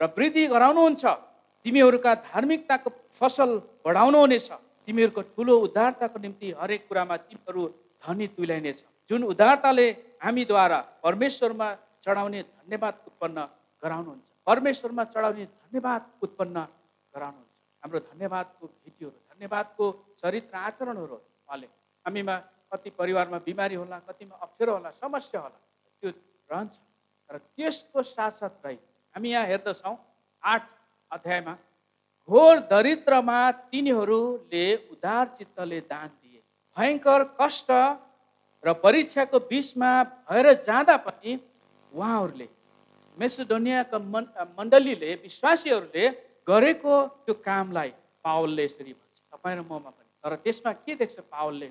र 0.00 0.02
वृद्धि 0.16 0.44
गराउनुहुन्छ। 0.54 1.04
तिमीहरूका 1.66 2.12
धार्मिकताको 2.26 2.90
फसल 3.20 3.50
बढाउनुहुनेछ 3.84 4.48
तिमीहरूको 4.86 5.22
ठुलो 5.34 5.54
उदारताको 5.66 6.18
निम्ति 6.18 6.48
हरेक 6.60 6.82
कुरामा 6.88 7.16
तिमीहरू 7.28 7.62
धनी 8.02 8.26
तुल्याइनेछ। 8.36 8.78
जुन 9.10 9.22
उदारताले 9.32 9.86
हामीद्वारा 10.24 10.78
परमेश्वरमा 11.04 11.68
चढाउने 12.04 12.40
धन्यवाद 12.42 12.94
उत्पन्न 13.08 13.38
गराउनुहुन्छ। 13.82 14.24
परमेश्वरमा 14.46 15.04
चढाउने 15.12 15.44
धन्यवाद 15.44 16.02
उत्पन्न 16.24 16.56
गराउनुहुन्छ। 17.14 17.52
हाम्रो 17.82 17.98
धन्यवादको 18.10 18.64
भिडियोहरू 18.66 19.18
धन्यवादको 19.30 19.84
चरित्र 20.20 20.54
आचरणहरू 20.68 21.16
उहाँले 21.16 21.68
हामीमा 22.06 22.34
कति 22.72 22.90
परिवारमा 22.98 23.38
बिमारी 23.46 23.74
होला 23.74 23.98
कतिमा 24.08 24.36
अप्ठ्यारो 24.42 24.72
होला 24.72 24.90
समस्या 24.90 25.40
होला 25.40 25.58
त्यो 26.02 26.10
रहन्छ। 26.52 26.76
तर 27.30 27.36
त्यसको 27.38 28.02
साथसाथ 28.02 28.66
हामी 29.14 29.30
यहाँ 29.30 29.46
हेर्दछौँ 29.46 29.96
आठ 30.42 30.62
अध्यायमा 31.10 31.54
घोर 32.28 32.58
दरिद्रमा 32.70 33.40
तिनीहरूले 33.70 34.64
उदार 34.90 35.26
चित्तले 35.38 35.80
दान 35.90 36.08
दिए। 36.08 36.40
भयङ्कर 36.76 37.24
कष्ट 37.40 37.70
र 38.64 38.72
परीक्षाको 38.82 39.38
बिचमा 39.50 39.90
भएर 40.30 40.52
जाँदा 40.62 40.96
पनि 41.06 41.32
उहाँहरूले 41.92 42.48
मेसिडोनियाका 43.16 43.98
मन 43.98 44.24
मण्डलीले 44.58 45.14
विश्वासीहरूले 45.22 46.08
गरेको 46.46 46.94
त्यो 47.26 47.34
कामलाई 47.46 47.90
पावलले 48.24 48.64
यसरी 48.64 48.92
भन्छ। 48.92 49.18
तपाईँ 49.32 49.56
र 49.56 49.60
ममा 49.60 49.90
पनि। 49.90 50.08
तर 50.22 50.36
त्यसमा 50.44 50.72
के 50.84 50.94
देख्छ 50.94 51.18
पावलले? 51.34 51.68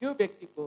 त्यो 0.00 0.10
व्यक्तिको 0.20 0.64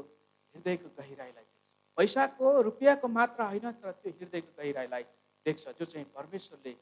हृदयको 0.55 0.89
गहिराईलाई 0.97 1.43
देख्छ। 1.43 1.97
पैसाको 1.97 2.61
रुपियाँको 2.61 3.07
मात्रा 3.17 3.45
होइन 3.45 3.71
तर 3.71 3.91
त्यो 3.91 4.11
हृदयको 4.19 4.51
गहिराईलाई 4.57 5.03
देख्छ 5.45 5.63
जो 5.79 5.85
चाहिँ 5.85 6.05
परमेश्वरले 6.15 6.73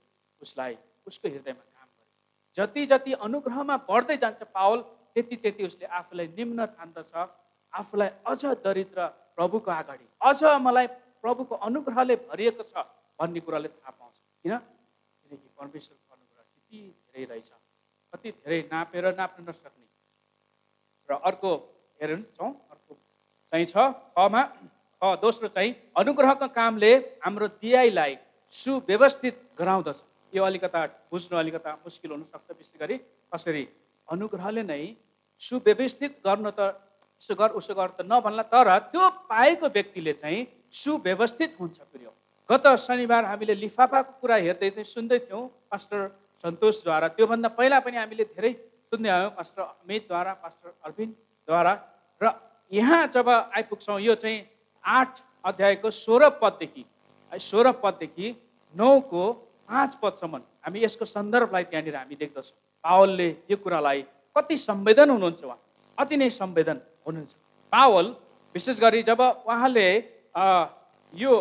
उसलाई 0.42 0.78
उसको 1.08 1.28
हृदयमा 1.30 1.64
काम 1.64 1.88
गरे 1.88 2.10
जति 2.58 2.86
जति 2.92 3.14
अनुग्रहमा 3.28 3.78
बढ्दै 3.90 4.18
जान्छ 4.18 4.44
पावल 4.54 4.82
त्यति 5.16 5.36
त्यति 5.36 5.64
उसले 5.66 5.86
आफूलाई 6.00 6.28
निम्न 6.38 6.66
ठान्दछ। 6.76 7.14
आफूलाई 7.74 8.10
अझ 8.28 8.42
दरिद्र 8.64 9.08
प्रभुको 9.36 9.72
अगाडि 9.72 10.06
अझ 10.22 10.44
मलाई 10.62 10.88
प्रभुको 11.24 11.56
अनुग्रहले 11.68 12.16
भरिएको 12.28 12.64
छ 12.64 12.84
भन्ने 13.20 13.40
कुराले 13.40 13.68
थाहा 13.70 13.92
पाउँछ। 13.92 14.16
किन? 14.44 14.58
किनकि 14.58 15.48
परमेश्वरको 15.56 16.14
अनुग्रह 16.16 16.44
त्यति 16.44 16.80
धेरै 17.08 17.26
रहेछ। 17.32 17.52
कति 18.14 18.32
धेरै 18.32 18.60
नापेर 18.72 19.06
नाप्न 19.16 19.50
नसक्ने। 19.50 19.88
र 21.10 21.12
अर्को 21.30 21.52
हेरौँ 22.02 22.50
अर्को 22.72 22.94
चाहिँ 23.54 23.66
छ 23.66 23.78
खमा 24.18 24.42
ख 25.02 25.16
दोस्रो 25.22 25.48
चाहिँ 25.54 25.72
अनुग्रहको 25.98 26.48
कामले 26.50 26.92
हाम्रो 27.22 27.48
दियाईलाई 27.62 28.18
सुव्यवस्थित 28.56 29.36
गराउँदछ। 29.60 29.98
यो 30.34 30.44
अलिकता 30.44 30.82
बुझ्नु 31.12 31.38
अलिकता 31.38 31.72
मुस्किल 31.86 32.12
हुनसक्छ 32.12 32.50
विशेष 32.58 32.80
गरी। 32.82 32.98
कसरी? 33.34 33.64
अनुग्रहले 34.08 34.64
नै 34.64 34.82
सुव्यवस्थित 35.42 36.12
गर्न 36.26 36.50
त 36.58 36.74
यसो 37.22 37.36
गर 37.38 37.50
उसो 37.62 37.74
गर 37.78 37.90
त 37.98 38.02
नभन्ला 38.02 38.44
तर 38.50 38.70
त्यो 38.90 39.10
पाएको 39.30 39.68
व्यक्तिले 39.70 40.14
चाहिँ 40.22 40.42
सुव्यवस्थित 40.74 41.52
हुन्छ 41.60 41.78
प्रिय 41.94 42.10
गत 42.50 42.66
शनिबार 42.82 43.26
हामीले 43.26 43.56
लिफाफाको 43.62 44.12
कुरा 44.22 44.36
हेर्दै 44.42 44.70
चाहिँ 44.74 44.90
सुन्दै 44.90 45.20
थियौँ 45.30 45.44
पास्टर 45.70 46.00
सन्तोषद्वारा। 46.44 47.08
त्योभन्दा 47.14 47.50
पहिला 47.54 47.80
पनि 47.86 47.98
हामीले 47.98 48.26
धेरै 48.34 48.52
सुन्दै 48.90 49.10
आयौँ 49.10 49.32
पास्टर 49.38 49.62
अमितद्वारा 49.62 50.34
पास्टर 50.44 50.70
अरविन्दद्वारा। 50.84 51.74
र 52.22 52.32
यहाँ 52.72 53.08
जब 53.14 53.30
आइपुग्छौँ 53.30 54.00
यो 54.02 54.16
चाहिँ 54.16 54.40
आठ 54.84 55.20
अध्यायको 55.46 55.92
सोह्र 55.92 56.30
पददेखि 56.42 56.86
सोह्र 57.32 57.72
पददेखि 57.84 58.36
नौको 58.76 59.24
पाँच 59.70 59.96
पदसम्म 60.02 60.42
हामी 60.66 60.80
यसको 60.84 61.06
सन्दर्भलाई 61.06 61.64
त्यहाँनिर 61.64 61.96
हामी 61.96 62.16
देख्दछौँ। 62.16 62.56
पावलले 62.84 63.30
यो 63.52 63.58
कुरालाई 63.58 64.02
कति 64.36 64.58
संवेदन 64.58 65.10
हुनुहुन्छ 65.10 65.44
उहाँ 65.44 65.60
अति 65.98 66.18
नै 66.18 66.30
संवेदन 66.32 66.78
हुनुहुन्छ। 67.08 67.32
पावल 67.74 68.06
विशेष 68.56 68.80
गरी 68.80 69.02
जब 69.04 69.22
उहाँले 69.22 69.88
यो 71.14 71.32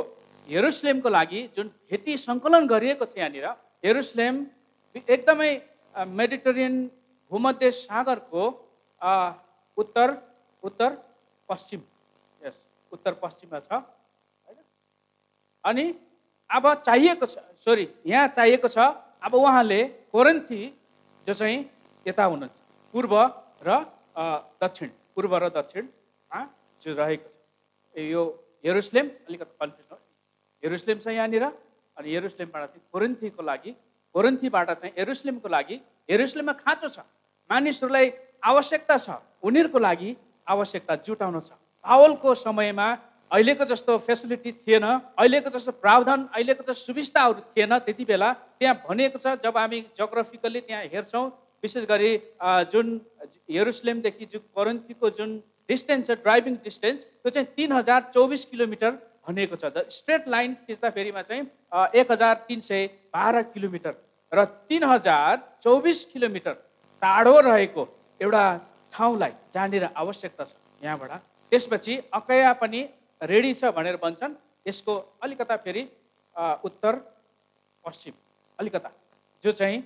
हेरुसलेमको 0.48 1.08
लागि 1.08 1.40
जुन 1.56 1.68
खेती 1.90 2.16
सङ्कलन 2.16 2.66
गरिएको 2.66 3.04
छ 3.04 3.18
यहाँनिर 3.18 3.46
हेरुसलेम 3.84 4.34
एकदमै 4.96 5.50
मेडिटेरियन 6.18 6.74
भूमध्य 7.30 7.70
सागरको 7.70 8.42
उत्तर 9.78 10.08
उत्तर 10.62 10.90
पश्चिम। 11.48 11.80
यस 12.42 12.56
उत्तर 12.92 13.12
पश्चिममा 13.22 13.60
छ। 13.60 13.72
होइन? 13.72 14.58
अनि 15.64 15.84
अब 16.50 16.64
चाहिएको 16.86 17.26
छ 17.26 17.38
सरी 17.64 17.88
यहाँ 18.06 18.28
चाहिएको 18.36 18.68
छ 18.68 18.78
अब 19.22 19.34
उहाँले 19.34 19.82
कोरन्थी 20.12 20.60
जो 21.26 21.34
चाहिँ 21.34 21.58
यता 22.06 22.24
हुनुहुन्छ 22.24 22.52
पूर्व 22.94 23.14
र 23.62 23.70
दक्षिण 24.62 24.88
पूर्व 25.14 25.36
र 25.36 25.48
दक्षिणमा 25.50 26.40
जो 26.82 26.94
रहेको 26.94 27.28
छ। 27.28 27.98
यो 28.10 28.22
हेरुसलेम 28.64 29.06
अलिकति 29.28 29.54
कन्फ्युज 29.60 29.86
हो 29.90 29.98
हेरुसलेम 30.62 30.98
छ 30.98 31.06
यहाँनिर 31.08 31.44
अनि 31.44 32.08
हेरुसलेमबाट 32.10 32.68
चाहिँ 32.68 32.82
कोरिन्थीको 32.92 33.42
लागि 33.42 33.70
कोरिन्थीबाट 34.14 34.70
चाहिँ 34.70 34.92
हेरुसलेमको 34.98 35.48
लागि 35.48 35.76
हेरुसलेममा 36.10 36.52
खाँचो 36.64 36.88
छ। 36.88 36.98
मानिसहरूलाई 37.50 38.06
आवश्यकता 38.42 38.96
छ 38.96 39.20
उनीहरूको 39.42 39.78
लागि 39.78 40.10
आवश्यकता 40.52 40.94
जुटाउन 41.06 41.40
छ। 41.40 41.50
पावलको 41.84 42.34
समयमा 42.36 42.88
अहिलेको 43.30 43.64
जस्तो 43.64 43.98
फेसिलिटी 44.06 44.52
थिएन 44.66 44.84
अहिलेको 44.84 45.50
जस्तो 45.50 45.72
प्रावधान 45.82 46.28
अहिलेको 46.34 46.62
जस्तो 46.62 46.82
सुविस्ताहरू 46.86 47.40
थिएन 47.56 47.78
त्यति 47.86 48.04
बेला 48.04 48.32
त्यहाँ 48.58 48.74
भनिएको 48.88 49.18
छ 49.18 49.34
जब 49.44 49.56
हामी 49.56 49.80
जोग्राफिकल्ली 49.98 50.60
त्यहाँ 50.60 50.82
हेर्छौँ 50.94 51.26
विशेष 51.62 51.84
गरी 51.86 52.12
जुन 52.72 53.00
हेरुसलेमदेखि 53.50 54.26
जुन 54.32 54.42
कोरिन्थीको 54.54 55.10
जुन 55.18 55.30
डिस्टेन्स 55.68 56.06
छ 56.06 56.18
ड्राइभिङ 56.22 56.54
डिस्टेन्स 56.64 57.00
त्यो 57.00 57.30
चाहिँ 57.30 57.48
तिन 57.56 57.72
हजार 57.72 58.10
चौबिस 58.14 58.44
किलोमिटर 58.50 58.90
भनिएको 59.28 59.56
छ। 59.56 59.64
द 59.70 59.86
स्ट्रेट 59.90 60.28
लाइन 60.28 60.54
खिच्दाखेरिमा 60.66 61.22
चाहिँ 61.22 61.42
एक 62.00 62.10
हजार 62.12 62.34
तिन 62.48 62.60
सय 62.66 62.86
बाह्र 63.14 63.42
किलोमिटर। 63.54 63.94
र 64.32 64.44
तिन 64.66 64.84
हजार 64.84 65.38
चौबिस 65.62 66.04
किलोमिटर 66.12 66.54
टाढो 67.02 67.38
रहेको 67.40 67.86
एउटा 68.20 68.44
ठाउँलाई 68.92 69.32
जहाँनिर 69.54 69.84
आवश्यकता 69.96 70.44
छ 70.44 70.52
यहाँबाट। 70.82 71.12
त्यसपछि 71.52 71.94
अकया 72.12 72.52
पनि 72.60 72.80
रेडी 73.22 73.52
छ 73.54 73.70
भनेर 73.76 73.96
भन्छन्। 74.02 74.34
यसको 74.66 74.92
अलिकता 75.22 75.56
फेरि 75.56 75.82
उत्तर 76.64 76.94
पश्चिम। 77.84 78.14
अलिकता। 78.58 78.90
जो 79.44 79.52
चाहिँ 79.52 79.78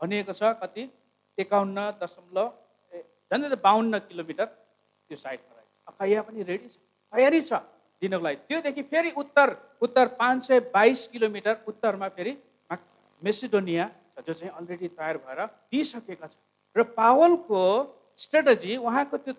भनिएको 0.00 0.32
छ 0.32 0.42
कति? 0.62 0.82
एकाउन्न 1.38 1.78
दशमलव 2.02 2.46
झन्डै 3.30 3.56
बाहन्न 3.56 3.98
किलोमिटर 4.08 4.46
त्यो 4.46 5.16
साइडमा 5.16 5.52
रहेको 5.56 5.92
अकैया 5.92 6.22
पनि 6.22 6.42
रेडी 6.42 6.68
छ। 6.68 6.76
तयारी 7.12 7.40
छ 7.42 7.52
दिनको 8.02 8.22
लागि। 8.24 8.36
त्योदेखि 8.48 8.82
फेरि 8.82 9.10
उत्तर 9.16 9.48
उत्तर 9.82 10.06
पाँच 10.20 10.38
सय 10.46 10.60
बाइस 10.74 11.06
किलोमिटर 11.12 11.54
उत्तरमा 11.68 12.08
फेरि 12.16 12.36
मेसिडोनिया 13.22 13.86
जो 14.26 14.32
चाहिँ 14.32 14.52
अलरेडी 14.52 14.88
तयार 14.88 15.16
भएर 15.24 15.40
दिइसकेका 15.70 16.26
छ। 16.26 16.34
र 16.76 16.82
पावलको 16.96 17.62
स्ट्राटेजी 18.20 18.76
उहाँको 18.78 19.16
त्यो 19.18 19.34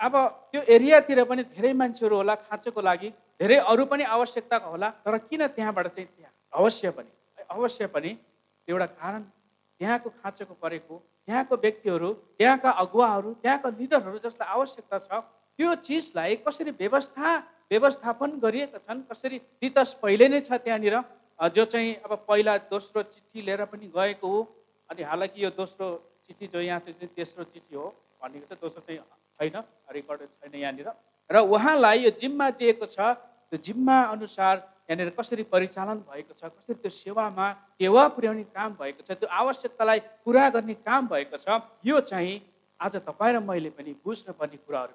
अब 0.00 0.14
त्यो 0.52 0.60
एरियातिर 0.74 1.22
पनि 1.24 1.42
धेरै 1.50 1.72
मान्छेहरू 1.74 2.16
होला 2.16 2.34
खाँचोको 2.42 2.80
लागि 2.80 3.08
धेरै 3.40 3.56
अरू 3.68 3.84
पनि 3.86 4.04
आवश्यकता 4.08 4.56
होला 4.64 4.90
तर 5.04 5.16
किन 5.28 5.46
त्यहाँबाट 5.48 5.86
चाहिँ 5.88 6.08
त्यहाँ? 6.08 6.32
अवश्य 6.52 6.90
पनि 6.90 7.10
अवश्य 7.50 7.86
पनि 7.86 8.16
एउटा 8.68 8.86
कारण 8.86 9.22
त्यहाँको 9.80 10.10
खाँचोको 10.12 10.54
परेको 10.62 10.96
त्यहाँको 11.26 11.56
व्यक्तिहरू 11.56 12.12
त्यहाँका 12.38 12.70
अगुवाहरू 12.82 13.32
त्यहाँका 13.42 13.68
लिडरहरू 13.78 14.18
जसलाई 14.24 14.48
आवश्यकता 14.50 14.98
छ 15.00 15.22
त्यो 15.58 15.74
चिजलाई 15.86 16.36
कसरी 16.46 16.70
व्यवस्था 16.78 17.36
व्यवस्थापन 17.70 18.30
गरिएका 18.42 18.78
छन् 18.80 19.02
कसरी 19.10 19.38
तितस 19.60 19.96
पहिले 20.02 20.28
नै 20.28 20.40
छ 20.40 20.60
त्यहाँनिर 20.60 20.96
जो 21.50 21.64
चाहिँ 21.66 21.94
अब 22.04 22.12
पहिला 22.28 22.56
दोस्रो 22.68 23.02
चिठी 23.04 23.42
लिएर 23.42 23.64
पनि 23.66 23.90
गएको 23.90 24.28
हो 24.28 24.40
अनि 24.90 25.02
हालाकि 25.02 25.44
यो 25.44 25.50
दोस्रो 25.56 25.88
चिठी 26.26 26.46
जो 26.46 26.60
यहाँ 26.60 26.80
चाहिँ 26.80 27.08
तेस्रो 27.16 27.44
चिठी 27.46 27.76
हो 27.76 27.88
भनेको 28.22 28.46
चाहिँ 28.46 28.60
दोस्रो 28.62 28.82
चाहिँ 28.86 29.00
छैन 29.40 29.56
रेकर्डेड 29.92 30.28
छैन 30.28 30.60
यहाँनिर 30.60 30.88
र 31.30 31.36
उहाँलाई 31.48 31.98
यो 32.04 32.10
जिम्मा 32.20 32.50
दिएको 32.60 32.86
छ 32.86 33.14
त्यो 33.50 33.58
जिम्मा 33.58 33.96
अनुसार 34.14 34.56
यहाँनिर 34.90 35.10
कसरी 35.18 35.42
परिचालन 35.46 35.98
भएको 36.06 36.34
छ 36.34 36.44
कसरी 36.44 36.74
त्यो 36.74 36.90
सेवामा 36.92 37.46
टेवा 37.78 38.06
पुर्याउने 38.14 38.44
काम 38.54 38.70
भएको 38.80 39.02
छ 39.02 39.18
त्यो 39.18 39.28
आवश्यकतालाई 39.42 39.98
पुरा 40.24 40.48
गर्ने 40.50 40.74
काम 40.86 41.06
भएको 41.08 41.36
छ 41.38 41.60
यो 41.86 42.00
चाहिँ 42.10 42.34
आज 42.80 42.96
तपाईँ 43.06 43.34
र 43.34 43.40
मैले 43.40 43.70
पनि 43.70 43.94
बुझ्नुपर्ने 44.04 44.56
कुराहरू। 44.56 44.94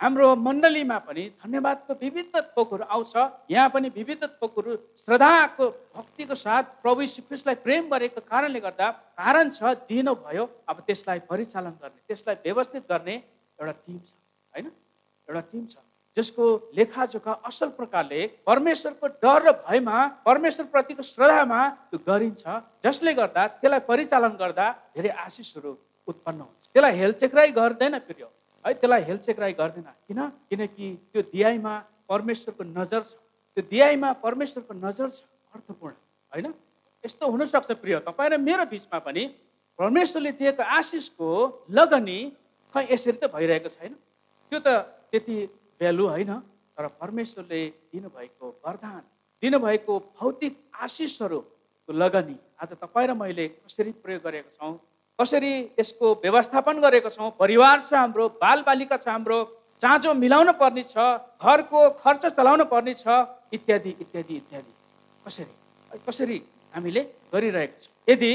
हाम्रो 0.00 0.34
मण्डलीमा 0.36 0.98
पनि 1.06 1.22
धन्यवादको 1.42 1.92
विविध 1.94 2.36
थोकहरू 2.56 2.84
आउँछ। 2.84 3.14
यहाँ 3.50 3.68
पनि 3.70 3.88
विविध 3.94 4.24
थोकहरू 4.42 4.76
श्रद्धाको 5.06 5.64
भक्तिको 5.96 6.34
साथ 6.34 6.62
प्रभु 6.82 7.06
ख्रिस्टलाई 7.28 7.54
प्रेम 7.64 7.88
गरेको 7.88 8.20
कारणले 8.20 8.60
गर्दा 8.60 8.90
कारण 9.14 9.50
छ 9.54 9.62
दिनु 9.88 10.14
भयो। 10.14 10.44
अब 10.68 10.76
त्यसलाई 10.86 11.18
परिचालन 11.30 11.74
गर्ने 11.80 12.00
त्यसलाई 12.08 12.36
व्यवस्थित 12.44 12.82
गर्ने 12.90 13.14
एउटा 13.14 13.72
टिम 13.72 13.98
छ 13.98 14.10
होइन? 14.52 14.66
एउटा 15.28 15.40
टिम 15.40 15.66
छ 15.72 15.76
जसको 16.16 16.44
लेखाजोखा 16.74 17.32
असल 17.46 17.68
प्रकारले 17.78 18.20
परमेश्वरको 18.46 19.06
डर 19.22 19.40
र 19.46 19.52
भयमा 19.62 19.98
परमेश्वरप्रतिको 20.26 21.02
श्रद्धामा 21.02 21.60
त्यो 21.90 21.98
गरिन्छ। 22.06 22.44
जसले 22.84 23.12
गर्दा 23.14 23.46
त्यसलाई 23.62 23.82
परिचालन 23.88 24.34
गर्दा 24.42 24.66
धेरै 24.94 25.10
आशिषहरू 25.24 25.70
उत्पन्न 26.08 26.40
हुन्छ। 26.40 26.64
त्यसलाई 26.74 26.94
हेलचेक्राइ 26.98 27.50
गर्दैन 27.58 27.98
फेरि 28.06 28.22
हो। 28.64 28.72
त्यसलाई 28.72 29.02
हेलचेक्राइ 29.04 29.52
गर्दैन। 29.52 29.88
किन? 30.08 30.20
किनकि 30.48 30.86
त्यो 31.12 31.22
दियाइमा 31.32 31.74
परमेश्वरको 32.08 32.64
नजर 32.64 33.02
छ। 33.02 33.12
त्यो 33.56 33.62
दियाइमा 33.70 34.12
परमेश्वरको 34.24 34.74
नजर 34.74 35.08
छ 35.10 35.22
अर्थपूर्ण 35.54 35.94
होइन? 36.32 36.46
यस्तो 37.04 37.24
हुनसक्छ 37.30 37.70
प्रिय 37.82 37.98
तपाईँ 38.08 38.30
र 38.30 38.36
मेरो 38.40 38.64
बिचमा 38.72 38.98
पनि 39.04 39.22
परमेश्वरले 39.78 40.32
दिएको 40.40 40.62
आशिषको 40.62 41.28
लगनी 41.70 42.18
खै 42.74 42.82
यसरी 42.90 43.16
त 43.20 43.24
भइरहेको 43.30 43.68
छैन? 43.68 43.92
त्यो 44.52 44.58
त 44.58 44.68
त्यति 45.12 45.36
भ्यालु 45.78 46.04
होइन 46.08 46.32
तर 46.74 46.86
परमेश्वरले 47.00 47.60
दिनुभएको 47.92 48.46
वरदान 48.64 49.02
दिनुभएको 49.42 49.92
भौतिक 50.18 50.52
आशिषहरूको 50.80 51.92
लगनी 51.92 52.36
आज 52.58 52.70
तपाईँ 52.80 53.08
र 53.08 53.12
मैले 53.14 53.44
कसरी 53.62 53.92
प्रयोग 54.02 54.22
गरेका 54.22 54.50
छौँ? 54.56 54.74
कसरी 55.18 55.52
यसको 55.80 56.06
व्यवस्थापन 56.22 56.80
गरेको 56.80 57.10
छौँ? 57.10 57.30
परिवार 57.38 57.80
छ 57.80 57.92
हाम्रो 57.94 58.28
बालबालिका 58.42 58.96
छ 58.96 59.08
हाम्रो 59.08 59.38
चाँजो 59.82 60.14
मिलाउन 60.14 60.52
पर्ने 60.58 60.82
छ 60.90 60.96
घरको 61.38 61.80
खर्च 62.02 62.26
चलाउन 62.34 62.64
पर्ने 62.66 62.94
छ 62.94 63.06
इत्यादि 63.52 63.90
इत्यादि 64.00 64.34
इत्यादि। 64.36 64.72
कसरी? 65.26 65.54
कसरी 66.08 66.38
हामीले 66.74 67.02
गरिरहेको 67.30 67.78
छौँ? 67.82 67.92
यदि 68.08 68.32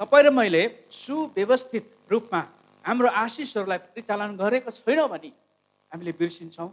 तपाईँ 0.00 0.24
र 0.24 0.30
मैले 0.30 0.62
सुव्यवस्थित 0.90 1.84
रूपमा 2.10 2.40
हाम्रो 2.84 3.08
आशिषहरूलाई 3.08 3.78
परिचालन 3.78 4.36
गरेको 4.36 4.70
छैनौँ 4.70 5.08
भने 5.08 5.30
हामीले 5.92 6.12
बिर्सिन्छौँ 6.18 6.70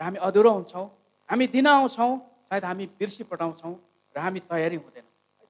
र 0.00 0.04
हामी 0.04 0.18
अधुरो 0.20 0.50
हुन्छौँ। 0.50 0.86
हामी 1.28 1.46
दिन 1.48 1.66
आउँछौँ 1.66 2.12
सायद 2.48 2.64
हामी 2.64 2.86
बिर्सी 3.00 3.24
पठाउँछौँ 3.24 3.74
र 4.14 4.20
हामी 4.20 4.40
तयारी 4.44 4.76
हुँदैन। 4.76 5.06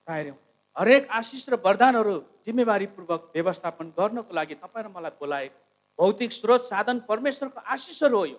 तयारी 0.06 0.30
हुँदैन। 0.30 0.51
हरेक 0.76 1.08
आशिष 1.10 1.48
र 1.48 1.54
वरदानहरू 1.64 2.14
जिम्मेवारीपूर्वक 2.46 3.30
व्यवस्थापन 3.34 3.86
गर्नको 3.98 4.34
लागि 4.34 4.54
तपाईँ 4.54 4.84
र 4.84 4.88
मलाई 4.88 5.12
बोलाएको 5.20 5.58
भौतिक 5.98 6.32
स्रोत 6.32 6.62
साधन 6.66 6.98
परमेश्वरको 7.08 7.60
आशिषहरू 7.60 8.18
हो 8.18 8.24
यो। 8.26 8.38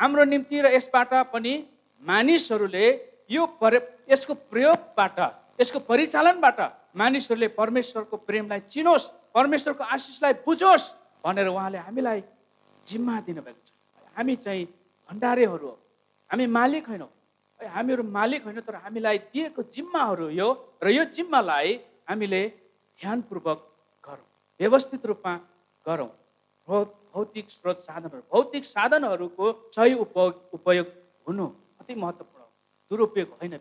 हाम्रो 0.00 0.24
निम्ति 0.24 0.60
र 0.60 0.66
यसबाट 0.74 1.12
पनि 1.32 1.52
मानिसहरूले 2.02 2.86
यो 3.30 3.46
पर 3.60 3.74
यसको 4.10 4.34
प्रयोगबाट 4.52 5.18
यसको 5.60 5.78
परिचालनबाट 5.88 6.60
मानिसहरूले 6.96 7.48
परमेश्वरको 7.56 8.16
प्रेमलाई 8.28 8.60
चिनोस् 8.68 9.08
परमेश्वरको 9.34 9.84
आशिषलाई 9.84 10.32
बुझोस् 10.44 10.92
भनेर 11.24 11.48
उहाँले 11.48 11.78
हामीलाई 11.78 12.20
जिम्मा 12.86 13.20
दिनुभएको 13.26 13.60
छ। 13.64 13.70
हामी 14.16 14.36
चाहिँ 14.36 14.64
भण्डारेहरू 15.08 15.66
हो। 15.66 15.74
हामी 16.30 16.46
मालिक 16.46 16.88
होइनौँ। 16.88 17.10
हामीहरू 17.60 18.02
मालिक 18.16 18.44
होइन 18.44 18.60
तर 18.60 18.74
हामीलाई 18.84 19.18
दिएको 19.32 19.62
जिम्माहरू 19.74 20.28
यो 20.30 20.48
र 20.82 20.90
यो 20.90 21.04
जिम्मालाई 21.16 21.72
हामीले 22.08 22.42
ध्यानपूर्वक 23.00 23.58
गरौँ 24.06 24.26
व्यवस्थित 24.60 25.06
रूपमा 25.06 25.34
गरौँ। 25.86 26.10
भौतिक 26.68 27.50
स्रोत 27.50 27.78
साधनहरू 27.86 28.22
भौतिक 28.32 28.64
साधनहरूको 28.64 29.46
सही 29.76 29.94
उपयोग 30.04 30.32
उपयोग 30.56 30.86
हुनु 31.26 31.46
अति 31.80 31.94
महत्त्वपूर्ण 31.94 32.44
दुरुपयोग 32.90 33.28
होइन 33.40 33.56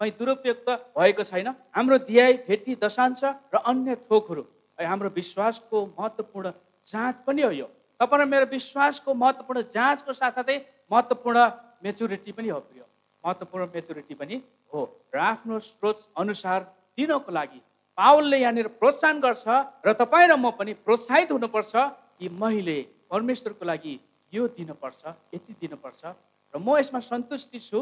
कहीँ 0.00 0.12
दुरुपयोग 0.18 0.56
त 0.66 0.68
भएको 0.96 1.22
छैन। 1.24 1.48
हाम्रो 1.76 1.98
ध्याय 2.08 2.32
भेटी 2.48 2.74
दशांश 2.82 3.24
र 3.54 3.56
अन्य 3.70 3.94
थोकहरू 4.08 4.42
हाम्रो 4.78 5.08
विश्वासको 5.14 5.78
महत्त्वपूर्ण 5.98 6.50
जाँच 6.86 7.16
पनि 7.26 7.42
हो 7.42 7.50
यो। 7.50 7.68
तपाईँ 8.00 8.26
मेरो 8.26 8.46
विश्वासको 8.50 9.14
महत्त्वपूर्ण 9.14 9.62
जाँचको 9.74 10.12
साथसाथै 10.12 10.56
महत्त्वपूर्ण 10.90 11.38
मेचुरिटी 11.84 12.32
पनि 12.32 12.48
हो 12.48 12.60
प्रिय 12.60 12.82
महत्त्वपूर्ण 13.24 13.66
मेचुरिटी 13.74 14.14
पनि 14.14 14.36
हो 14.72 14.80
र 15.14 15.18
आफ्नो 15.18 15.58
स्रोत 15.70 16.00
अनुसार 16.22 16.60
दिनको 16.98 17.32
लागि 17.32 17.60
पावलले 17.98 18.38
यहाँनिर 18.38 18.68
प्रोत्साहन 18.80 19.20
गर्छ 19.20 19.44
र 19.86 19.92
तपाईँ 20.00 20.28
र 20.28 20.36
म 20.36 20.50
पनि 20.58 20.72
प्रोत्साहित 20.86 21.32
हुनुपर्छ 21.32 21.72
कि 22.18 22.28
मैले 22.42 22.78
परमेश्वरको 23.10 23.64
लागि 23.64 23.94
यो 24.32 24.46
दिनुपर्छ 24.58 25.02
यति 25.34 25.52
दिनुपर्छ 25.60 26.02
र 26.04 26.58
म 26.58 26.78
यसमा 26.78 27.00
सन्तुष्टि 27.00 27.58
छु 27.58 27.80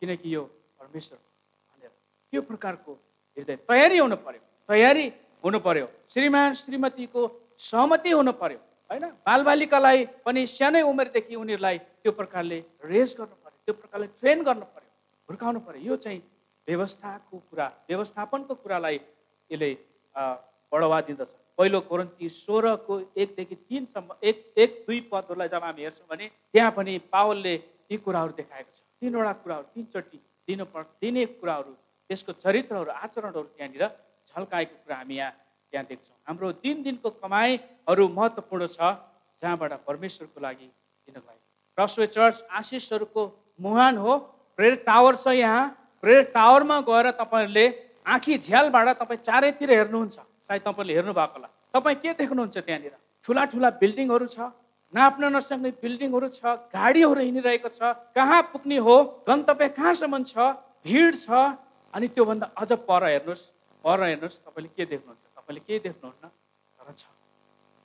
किनकि 0.00 0.34
यो 0.34 0.42
परमेश्वर 0.78 1.18
भनेर। 1.18 1.90
त्यो 2.32 2.42
प्रकारको 2.42 2.92
हृदय 3.36 3.56
तयारी 3.68 3.98
हुनु 3.98 4.16
पर्यो 4.24 4.42
तयारी 4.68 5.06
हुनु 5.44 5.58
पर्यो। 5.66 5.86
श्रीमान 6.12 6.54
श्रीमतीको 6.54 7.20
सहमति 7.58 8.10
हुनु 8.10 8.32
पर्यो 8.32 8.58
होइन? 8.90 9.04
बालबालिकालाई 9.26 9.98
पनि 10.24 10.46
सानै 10.46 10.82
उमेरदेखि 10.82 11.34
उनीहरूलाई 11.34 11.78
त्यो 12.02 12.12
प्रकारले 12.12 12.58
रेस 12.84 13.14
गर्नु 13.18 13.34
पर्यो। 13.34 13.47
त्यो 13.68 13.76
प्रकारले 13.76 14.06
ट्रेन 14.16 14.42
गर्नु 14.48 14.64
पर्यो 14.64 14.90
हुर्काउनु 15.28 15.60
पर्यो। 15.60 15.80
यो 15.84 15.96
चाहिँ 16.00 16.20
व्यवस्थाको 16.68 17.36
कुरा 17.52 17.66
व्यवस्थापनको 17.88 18.54
कुरालाई 18.64 18.96
यसले 19.50 19.68
बढावा 20.72 21.00
दिँदछ। 21.04 21.28
पहिलो 21.52 21.80
कोरन्ती 21.84 22.28
सोह्रको 22.32 22.94
एकदेखि 23.12 23.56
तिनसम्म 23.68 24.08
एक 24.24 24.36
एक 24.56 24.70
दुई 24.88 25.00
पदहरूलाई 25.12 25.48
जब 25.52 25.64
हामी 25.68 25.82
हेर्छौँ 25.84 26.08
भने 26.08 26.26
त्यहाँ 26.48 26.72
पनि 26.72 26.92
पावलले 27.12 27.54
यी 27.92 27.96
कुराहरू 28.00 28.32
देखाएको 28.40 28.72
छ। 28.72 28.80
तिनवटा 29.04 29.32
कुराहरू 29.44 29.66
तिनचोटि 29.76 30.18
दिनु 30.48 30.64
पर् 30.72 30.88
दिने 31.04 31.24
कुराहरू 31.36 31.72
त्यसको 32.08 32.32
चरित्रहरू 32.40 32.90
आचरणहरू 33.04 33.48
त्यहाँनिर 33.52 33.84
झल्काएको 34.32 34.76
कुरा 34.80 34.96
हामी 34.96 35.16
यहाँ 35.20 35.32
त्यहाँ 35.68 35.84
देख्छौँ। 35.92 36.16
हाम्रो 36.24 36.52
दिन 36.64 36.76
दिनको 36.88 37.08
कमाइहरू 37.20 38.04
महत्त्वपूर्ण 38.16 38.64
छ 38.72 38.80
जहाँबाट 39.44 39.72
परमेश्वरको 39.84 40.40
लागि 40.40 40.68
दिनको 41.04 41.20
लागि। 41.20 42.06
चर्च 42.16 42.36
आशिषहरूको 42.48 43.22
मुहान 43.58 43.96
हो। 43.96 44.16
प्रेयर 44.58 44.74
टावर 44.86 45.16
छ 45.16 45.26
यहाँ। 45.34 45.66
प्रेयर 46.02 46.22
टावरमा 46.34 46.80
गएर 46.80 47.10
तपाईँहरूले 47.10 47.66
आँखी 48.06 48.38
झ्यालबाट 48.38 48.88
तपाईँ 48.98 49.22
चारैतिर 49.22 49.70
हेर्नुहुन्छ। 49.70 50.16
सायद 50.18 50.62
तपाईँले 50.62 50.94
हेर्नु 50.94 51.12
भएको 51.12 51.34
होला। 51.34 51.48
तपाईँ 51.74 51.96
के 52.02 52.12
देख्नुहुन्छ 52.14 52.56
त्यहाँनिर? 52.58 52.94
ठुला 53.24 53.44
ठुला 53.44 53.70
बिल्डिङहरू 53.82 54.26
छ। 54.26 54.38
नाप्न 54.94 55.22
नसक्ने 55.36 55.70
बिल्डिङहरू 55.82 56.28
छ। 56.32 56.40
गाडीहरू 56.72 57.20
हिँडिरहेको 57.20 57.68
छ। 57.68 57.80
कहाँ 58.16 58.40
पुग्ने 58.52 58.78
हो? 58.78 58.96
गन्तव्य 59.28 59.68
कहाँसम्म 59.76 60.22
छ? 60.24 60.34
भिड 60.86 61.14
छ। 61.14 61.28
अनि 61.94 62.08
त्योभन्दा 62.08 62.46
अझ 62.56 62.72
पर 62.88 63.04
हेर्नुहोस्। 63.04 63.42
पर 63.84 64.02
हेर्नुहोस् 64.02 64.38
तपाईँले 64.46 64.70
के 64.76 64.84
देख्नुहुन्छ? 64.86 65.24
तपाईँले 65.36 65.60
के 65.60 65.78
देख्नुहुन्न? 65.78 66.24
तर 66.78 66.92
छ। 66.96 67.04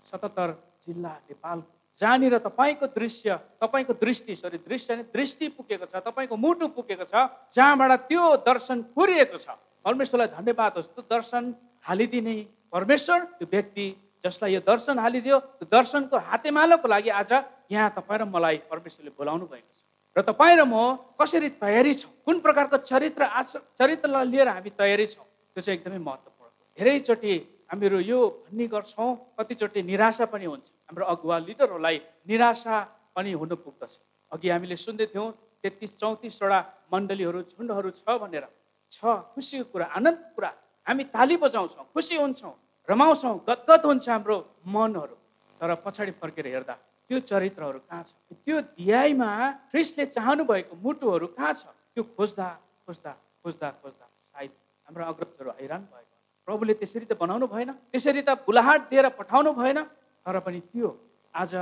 सतहत्तर 0.08 0.50
जिल्ला 0.86 1.12
नेपाल 1.28 1.60
जहाँनिर 2.00 2.38
तपाईँको 2.42 2.88
दृश्य 2.90 3.40
तपाईँको 3.62 3.94
दृष्टि 3.94 4.36
सरी 4.36 4.58
दृश्य 4.66 4.96
नै 4.96 5.04
दृष्टि 5.14 5.48
पुगेको 5.58 5.86
छ 5.86 6.02
तपाईँको 6.02 6.36
मुटु 6.36 6.68
पुगेको 6.74 7.06
छ 7.06 7.30
जहाँबाट 7.54 7.92
त्यो 8.10 8.24
दर्शन 8.42 8.82
पुरिएको 8.98 9.38
छ। 9.38 9.48
परमेश्वरलाई 9.86 10.28
धन्यवाद 10.34 10.74
होस्। 10.78 10.88
त्यो 10.96 11.04
दर्शन 11.06 11.44
हालिदिने 11.86 12.36
परमेश्वर 12.72 13.20
त्यो 13.38 13.48
व्यक्ति 13.52 13.86
जसलाई 14.26 14.54
यो 14.54 14.62
दर्शन 14.66 15.00
हालिदियो 15.00 15.38
त्यो 15.60 15.68
दर्शनको 15.70 16.18
हातेमालोको 16.18 16.88
लागि 16.88 17.10
आज 17.12 17.32
यहाँ 17.70 17.90
तपाईँ 17.94 18.20
र 18.20 18.26
मलाई 18.26 18.58
परमेश्वरले 18.72 19.12
बोलाउनु 19.14 19.46
भएको 19.46 19.70
छ। 19.70 19.82
र 20.18 20.22
तपाईँ 20.24 20.58
र 20.58 20.64
म 20.66 20.98
कसरी 21.20 21.50
तयारी 21.62 21.94
छौँ? 21.94 22.12
कुन 22.26 22.40
प्रकारको 22.40 22.78
चरित्र 22.90 23.24
आच 23.24 23.52
चरित्रलाई 23.78 24.26
लिएर 24.32 24.48
हामी 24.48 24.70
तयारी 24.74 25.06
छौँ? 25.14 25.26
त्यो 25.54 25.62
चाहिँ 25.62 25.78
एकदमै 25.78 26.00
महत्त्वपूर्ण। 26.00 26.52
धेरैचोटि 26.80 27.34
हामीहरू 27.70 28.00
यो 28.02 28.20
भन्ने 28.50 28.66
गर्छौँ 28.66 29.10
कतिचोटि 29.38 29.82
निराशा 29.84 30.26
पनि 30.26 30.46
हुन्छ। 30.46 30.68
हाम्रो 30.90 31.06
अगुवा 31.14 31.38
लिडरहरूलाई 31.48 31.98
निराशा 32.28 32.76
पनि 33.16 33.32
हुनु 33.32 33.56
पुग्दछ। 33.56 33.94
अघि 34.32 34.48
हामीले 34.50 34.76
सुन्दै 34.76 35.06
थियौँ 35.14 35.28
तेत्तिस 35.64 35.92
चौतिसवटा 36.02 36.60
मण्डलीहरू 36.92 37.40
झुन्डहरू 37.54 37.90
छ 38.00 38.06
भनेर। 38.22 38.46
छ 38.92 39.00
खुसीको 39.34 39.66
कुरा 39.72 39.86
आनन्दको 39.98 40.30
कुरा। 40.36 40.52
हामी 40.88 41.04
ताली 41.16 41.36
बजाउँछौँ 41.40 41.86
खुसी 41.94 42.16
हुन्छौँ 42.20 42.54
रमाउँछौँ 42.90 43.36
गदगद 43.48 43.84
हुन्छ 43.86 44.06
हाम्रो 44.10 44.38
मनहरू। 44.68 45.16
तर 45.60 45.70
पछाडि 45.86 46.12
फर्केर 46.20 46.48
हेर्दा 46.52 46.76
त्यो 47.08 47.20
चरित्रहरू 47.30 47.80
कहाँ 47.88 48.04
छ? 48.04 48.12
त्यो 48.44 48.58
ध्यायमा 48.76 49.30
ख्रिस्टले 49.72 50.06
चाहनु 50.12 50.44
भएको 50.44 50.76
मुटुहरू 50.84 51.28
कहाँ 51.32 51.54
छ? 51.54 51.64
त्यो 51.96 52.04
खोज्दा 52.18 52.48
खोज्दा 52.86 53.12
खोज्दा 53.44 53.68
खोज्दा 53.80 54.06
सायद 54.36 54.52
हाम्रो 54.88 55.04
अग्रजहरू 55.12 55.52
हैरान 55.62 55.82
भएको 55.88 56.12
प्रभुले 56.48 56.74
त्यसरी 56.80 57.06
त 57.08 57.14
बनाउनु 57.16 57.48
भएन 57.48 57.72
त्यसरी 57.92 58.22
त 58.28 58.30
बुलाहाट 58.44 58.82
दिएर 58.92 59.08
पठाउनु 59.20 59.52
भएन। 59.56 59.80
तर 60.26 60.40
पनि 60.40 60.60
त्यो 60.72 60.90
आज 61.34 61.54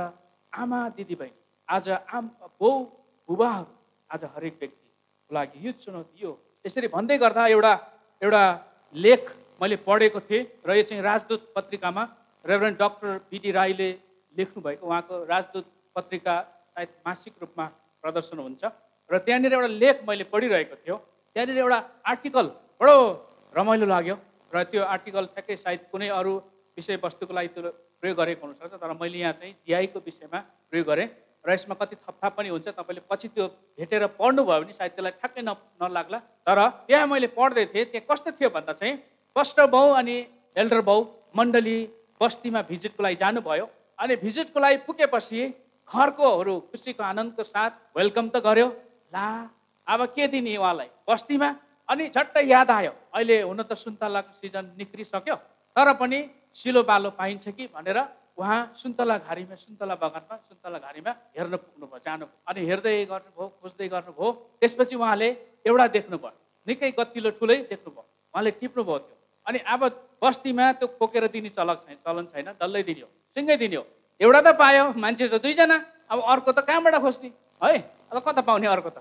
आमा 0.52 0.80
दिदीबहिनी 0.96 1.38
आज 1.68 1.88
आम 1.90 2.26
बाउ 2.60 2.70
बुबाहरू 3.28 3.66
आज 4.10 4.24
हरेक 4.34 4.54
व्यक्तिको 4.60 5.34
लागि 5.34 5.66
यो 5.66 5.72
चुनौती 5.82 6.22
यो। 6.22 6.30
यसरी 6.64 6.88
भन्दै 6.94 7.18
गर्दा 7.18 7.46
एउटा 7.54 7.72
एउटा 8.22 8.42
लेख 8.94 9.22
मैले 9.60 9.76
पढेको 9.86 10.20
थिएँ 10.28 10.42
र 10.66 10.78
यो 10.78 10.82
चाहिँ 10.88 11.02
राजदूत 11.02 11.42
पत्रिकामा 11.56 12.02
रेभरेन्ड 12.44 12.78
डक्टर 12.78 13.18
बिडी 13.30 13.50
राईले 13.58 13.90
लेख्नुभएको। 14.36 14.86
उहाँको 14.86 15.14
राजदूत 15.26 15.66
पत्रिका 15.96 16.34
सायद 16.74 16.88
मासिक 17.06 17.34
रूपमा 17.42 17.66
प्रदर्शन 18.02 18.38
हुन्छ। 18.38 18.62
र 19.10 19.18
त्यहाँनिर 19.26 19.52
एउटा 19.52 19.70
लेख 19.82 19.96
मैले 20.08 20.24
पढिरहेको 20.30 20.76
थियो। 20.86 20.96
त्यहाँनिर 21.34 21.58
एउटा 21.58 21.78
आर्टिकल 22.10 22.46
बडो 22.78 22.96
रमाइलो 23.58 23.86
लाग्यो। 23.94 24.16
र 24.54 24.56
त्यो 24.70 24.82
आर्टिकल 24.94 25.24
ठ्याक्कै 25.34 25.56
सायद 25.56 25.80
कुनै 25.90 26.08
अरू 26.14 26.32
विषयवस्तुको 26.76 27.32
लागि 27.34 27.48
त्यो 27.54 27.70
प्रयोग 28.02 28.16
गरेको 28.18 28.46
हुनसक्छ 28.46 28.74
तर 28.82 28.92
मैले 28.98 29.18
यहाँ 29.18 29.32
चाहिँ 29.38 29.54
दिआईको 29.62 29.98
विषयमा 30.02 30.38
प्रयोग 30.70 30.86
गरेँ 30.86 31.08
र 31.46 31.52
यसमा 31.54 31.74
कति 31.78 31.96
थपथाप 32.02 32.32
पनि 32.36 32.48
हुन्छ 32.50 32.68
तपाईँले 32.74 33.02
पछि 33.06 33.28
त्यो 33.30 33.46
भेटेर 33.78 34.06
पढ्नुभयो 34.18 34.58
भने 34.62 34.72
सायद 34.74 34.92
त्यसलाई 34.92 35.14
ठ्याक्कै 35.22 35.42
न 35.42 35.54
नलाग्ला। 35.78 36.18
तर 36.42 36.58
त्यहाँ 36.90 37.06
मैले 37.06 37.26
पढ्दै 37.30 37.64
थिएँ 37.70 37.84
त्यहाँ 37.94 38.06
कस्तो 38.10 38.30
थियो 38.34 38.50
भन्दा 38.50 38.72
चाहिँ 38.74 38.94
पस्टर 39.36 39.66
बाउ 39.70 39.90
अनि 40.02 40.16
एल्डर 40.56 40.80
बाउ 40.82 40.98
मण्डली 41.38 41.78
बस्तीमा 42.20 42.62
भिजिटको 42.70 43.02
लागि 43.02 43.16
जानुभयो 43.22 43.66
अनि 43.98 44.16
भिजिटको 44.18 44.60
लागि 44.60 44.76
पुगेपछि 44.86 45.40
घरकोहरू 45.88 46.54
खुसीको 46.70 47.02
आनन्दको 47.02 47.42
साथ 47.44 47.70
वेलकम 47.96 48.28
त 48.34 48.42
गर्यो। 48.42 48.68
ला 49.14 49.26
अब 49.86 50.00
के 50.14 50.26
दिने 50.26 50.56
उहाँलाई 50.56 50.90
बस्तीमा? 51.06 51.48
अनि 51.88 52.04
झट्टै 52.14 52.42
याद 52.46 52.70
आयो। 52.70 52.92
अहिले 53.14 53.40
हुन 53.42 53.62
त 53.62 53.74
सुन्तलाको 53.74 54.32
सिजन 54.38 54.64
निक्रिसक्यो। 54.78 55.36
तर 55.76 55.92
पनि 55.98 56.18
सिलो 56.54 56.82
बालो 56.82 57.10
पाइन्छ 57.20 57.48
कि 57.56 57.66
भनेर 57.74 57.98
उहाँ 58.38 58.60
सुन्तला 58.76 59.16
घारीमा 59.18 59.54
सुन्तला 59.54 59.94
बगानमा 60.02 60.36
सुन्तला 60.48 60.78
घारीमा 60.78 61.10
हेर्न 61.36 61.56
पुग्नुभयो 61.56 61.98
जानुभयो। 62.06 62.38
अनि 62.48 62.60
हेर्दै 62.68 62.94
गर्नुभयो 63.12 63.46
खोज्दै 63.60 63.88
गर्नुभयो। 63.88 64.28
त्यसपछि 64.60 64.94
उहाँले 64.96 65.28
एउटा 65.68 65.86
देख्नुभयो। 65.96 66.32
निकै 66.66 66.90
गतिलो 66.98 67.30
ठुलै 67.38 67.56
देख्नुभयो। 67.72 68.04
उहाँले 68.32 68.50
टिप्नुभयो 68.60 68.98
त्यो। 68.98 69.16
अनि 69.46 69.58
अब 69.74 69.80
बस्तीमा 70.22 70.64
त्यो 70.80 70.86
खोकेर 70.98 71.26
दिने 71.34 71.50
चलक 71.56 71.78
छैन 71.84 71.96
चलन 72.06 72.26
छैन 72.32 72.48
डल्लै 72.60 72.82
दिने 72.88 73.00
हो 73.02 73.08
सिँगै 73.36 73.56
दिने 73.56 73.76
हो। 73.76 73.84
एउटा 74.20 74.40
त 74.40 74.48
पायो 74.56 74.84
मान्छे 74.96 75.28
छ 75.28 75.34
दुईजना। 75.42 75.76
अब 76.08 76.18
अर्को 76.32 76.50
त 76.52 76.58
कहाँबाट 76.68 76.94
खोज्ने? 77.04 77.28
है 77.62 77.78
अब 78.12 78.16
कता 78.22 78.40
पाउने 78.48 78.66
अर्को 78.66 78.90
त? 78.90 78.98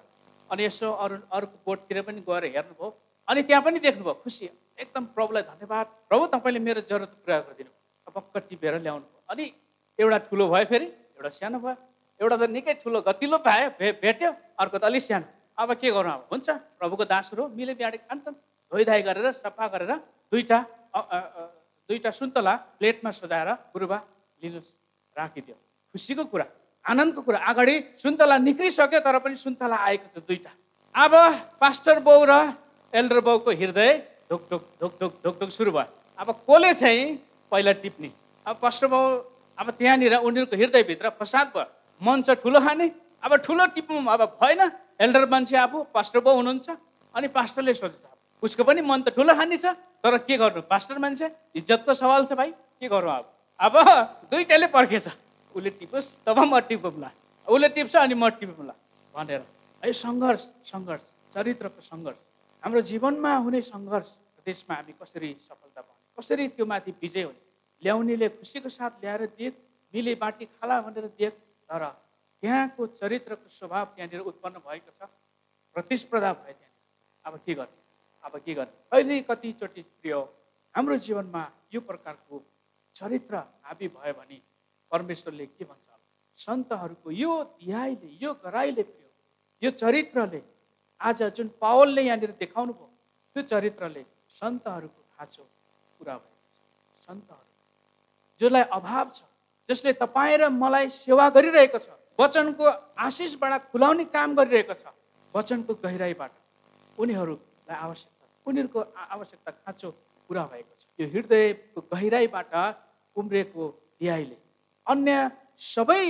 अनि 0.50 0.64
यसो 0.66 0.92
अरू 0.92 1.16
अर्को 1.32 1.56
बोटतिर 1.66 2.02
पनि 2.04 2.20
गएर 2.28 2.44
हेर्नुभयो। 2.56 2.88
अनि 3.32 3.42
त्यहाँ 3.48 3.64
पनि 3.64 3.80
देख्नुभयो 3.80 4.14
खुसी 4.24 4.46
एकदम 4.76 5.04
प्रभुलाई 5.16 5.44
धन्यवाद। 5.48 5.88
प्रभु 6.10 6.24
तपाईँले 6.36 6.60
मेरो 6.60 6.82
जरुरत 6.84 7.12
पुरा 7.24 7.38
गरिदिनु 7.48 7.72
पक्क 8.12 8.36
टिपेर 8.50 8.74
ल्याउनु 8.84 9.06
भयो 9.08 9.22
अनि 9.32 9.46
एउटा 10.00 10.18
ठुलो 10.28 10.46
भयो 10.52 10.66
फेरि 10.68 10.88
एउटा 11.16 11.30
सानो 11.40 11.60
भयो। 11.64 11.76
एउटा 12.20 12.36
त 12.36 12.44
निकै 12.52 12.74
ठुलो 12.84 13.00
गतिलो 13.08 13.38
पायो 13.40 13.68
भे 13.80 13.88
भेट्यो। 14.04 14.32
अर्को 14.60 14.78
त 14.78 14.84
अलिक 14.84 15.02
सानो। 15.02 15.26
अब 15.56 15.70
के 15.80 15.90
गर्नु 15.96 16.12
अब? 16.12 16.22
हुन्छ 16.28 16.48
प्रभुको 16.76 17.04
दासहरू 17.08 17.44
मिले 17.56 17.74
बिहाडे 17.80 17.98
खान्छन्। 18.04 18.36
धोइधाइ 18.72 19.02
गरेर 19.08 19.28
सफा 19.40 19.66
गरेर 19.74 19.92
दुईवटा 20.32 20.60
दुईवटा 21.88 22.12
सुन्तला 22.12 22.54
प्लेटमा 22.80 23.12
सजाएर 23.16 23.50
गुरुबा 23.72 23.98
लिनुहोस्। 24.44 24.70
राखिदियो। 25.16 25.56
खुसीको 25.96 26.24
कुरा 26.28 26.46
आनन्दको 26.86 27.22
कुरा। 27.22 27.40
अगाडि 27.48 27.76
सुन्तला 27.96 28.36
निक्रिसक्यो 28.44 29.00
तर 29.00 29.16
पनि 29.24 29.36
सुन्तला 29.40 29.78
आएको 29.88 30.08
थियो 30.12 30.24
दुईवटा 30.28 30.52
अब 30.96 31.14
पास्टर 31.62 32.00
बाउ 32.04 32.20
र 32.28 32.34
एल्डर 32.94 33.20
बाउको 33.20 33.52
हृदय 33.52 33.92
ढुक 34.32 34.42
ढुक 34.52 34.64
ढुक 34.82 34.94
ढुक 35.02 35.14
ढुक 35.24 35.40
ढुक 35.40 35.50
सुरु 35.52 35.72
भयो। 35.72 35.88
अब 36.20 36.32
कसले 36.50 36.74
चाहिँ 36.74 37.04
पहिला 37.52 37.72
टिप्ने? 37.84 38.12
अब 38.46 38.56
बाउ 38.62 39.04
अब 39.58 39.70
त्यहाँनिर 39.72 40.16
उनीहरूको 40.18 40.56
हृदयभित्र 40.56 41.10
फसाद 41.20 41.48
भयो। 41.56 41.66
मन 42.02 42.22
छ 42.22 42.36
ठुलो 42.44 42.60
खाने 42.60 42.92
अब 43.24 43.36
ठुलो 43.46 43.66
टिप्नु 43.76 44.10
अब 44.10 44.22
भएन। 44.42 44.62
एल्डर 45.02 45.26
मान्छे 45.30 45.58
आफू 45.58 45.78
पास्टर 45.94 46.20
बाउ 46.20 46.36
हुनुहुन्छ 46.36 46.70
अनि 47.16 47.28
पास्टरले 47.28 47.74
सोच्छ 47.74 47.96
उसको 48.44 48.64
पनि 48.64 48.82
मन 48.82 49.02
त 49.02 49.16
ठुलो 49.16 49.34
खाने 49.36 49.58
छ 49.58 49.78
तर 50.02 50.18
के 50.26 50.38
गर्नु? 50.38 50.62
पास्टर 50.66 50.98
मान्छे 50.98 51.30
इज्जतको 51.56 51.94
सवाल 51.94 52.26
छ 52.26 52.34
भाइ। 52.34 52.52
के 52.52 52.88
गरौँ 52.90 53.14
अब? 53.14 53.26
अब 53.60 53.74
दुइटाले 54.32 54.68
पर्खेछ। 54.68 55.08
उसले 55.56 55.70
टिपोस् 55.70 56.26
तब 56.26 56.40
म 56.40 56.60
टिपौँला 56.66 57.10
उसले 57.48 57.70
टिप्छ 57.70 57.96
अनि 57.96 58.16
म 58.16 58.30
टिपौँला 58.40 58.74
भनेर। 59.14 59.42
है 59.84 59.94
सङ्घर्ष 59.94 60.42
सङ्घर्ष 60.72 61.02
चरित्रको 61.36 61.82
सङ्घर्ष। 61.82 62.18
हाम्रो 62.64 62.82
जीवनमा 62.90 63.32
हुने 63.46 63.62
सङ्घर्ष 63.74 64.10
त्यसमा 64.46 64.76
हामी 64.76 64.94
कसरी 65.02 65.30
सफलता 65.48 65.82
पाउने 65.82 66.02
कसरी 66.18 66.48
त्यो 66.56 66.66
माथि 66.72 66.92
विजय 67.02 67.24
हुने 67.24 67.42
ल्याउनेले 67.82 68.28
खुसीको 68.38 68.70
साथ 68.70 69.02
ल्याएर 69.02 69.26
दिए 69.38 69.50
मिले 69.94 70.14
बाटी 70.22 70.46
खाला 70.46 70.76
भनेर 70.86 71.08
दिए 71.18 71.30
तर 71.70 71.84
त्यहाँको 72.44 72.88
चरित्रको 73.02 73.50
स्वभाव 73.50 73.86
त्यहाँनिर 73.96 74.22
उत्पन्न 74.30 74.58
भएको 74.66 74.92
छ 75.00 75.10
प्रतिस्पर्धा 75.76 76.32
भयो 76.34 76.54
त्यहाँनिर। 76.54 76.70
अब 77.26 77.34
के 77.46 77.54
गर्ने? 77.54 77.80
अब 78.26 78.34
के 78.46 78.54
गर्ने? 78.54 78.74
कहिले 78.92 79.22
कतिचोटि 79.30 79.82
प्रिय 80.02 80.14
हाम्रो 80.76 80.98
जीवनमा 81.06 81.44
यो 81.74 81.82
प्रकारको 81.90 82.36
चरित्र 82.96 83.36
हाबी 83.66 83.88
भयो 83.98 84.14
भने 84.14 84.38
परमेश्वरले 84.92 85.46
के 85.58 85.66
भन्छ 85.66 85.90
सन्तहरूको 86.38 87.12
यो 87.12 87.32
ध्याइले 87.58 88.10
यो 88.22 88.34
गराइले 88.46 88.84
प्रिय 88.84 89.10
यो 89.62 89.70
चरित्रले 89.82 90.42
आज 91.02 91.24
जुन 91.38 91.48
पावलले 91.62 92.02
यहाँनिर 92.02 92.32
देखाउनु 92.40 92.74
भयो 92.74 92.90
त्यो 93.36 93.44
चरित्रले 93.52 94.04
सन्तहरूको 94.40 95.02
खाँचो 95.18 95.44
पुरा 96.00 96.16
भएको 96.18 96.38
छ 97.02 97.08
सन्तहरू 97.08 97.50
जसलाई 98.42 98.64
अभाव 98.78 99.10
छ 99.16 99.22
जसले 99.70 99.94
तपाईँ 100.04 100.38
र 100.38 100.50
मलाई 100.62 100.90
सेवा 100.90 101.30
गरिरहेको 101.38 101.80
छ 101.80 101.90
वचनको 102.20 102.66
आशिषबाट 103.08 103.72
खुलाउने 103.72 104.06
काम 104.14 104.36
गरिरहेको 104.36 104.74
छ 104.82 104.94
वचनको 105.34 105.74
गहिराईबाट 105.84 106.32
उनीहरूलाई 106.98 107.78
आवश्यकता 107.78 108.26
उनीहरूको 108.46 108.80
आवश्यकता 109.16 109.52
खाँचो 109.52 109.90
पुरा 110.30 110.44
भएको 110.52 110.74
छ। 110.80 110.84
यो 111.00 111.06
हृदयको 111.14 111.82
गहिराईबाट 111.94 112.54
उम्रेको 113.16 113.64
ध्याइले 114.02 114.38
अन्य 114.88 115.16
सबै 115.58 116.04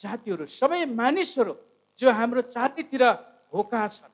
जातिहरू 0.00 0.46
सबै 0.50 0.84
मानिसहरू 1.00 1.54
जो 1.98 2.10
हाम्रो 2.18 2.42
चारैतिर 2.54 3.04
भोका 3.52 3.82
छन् 3.88 4.12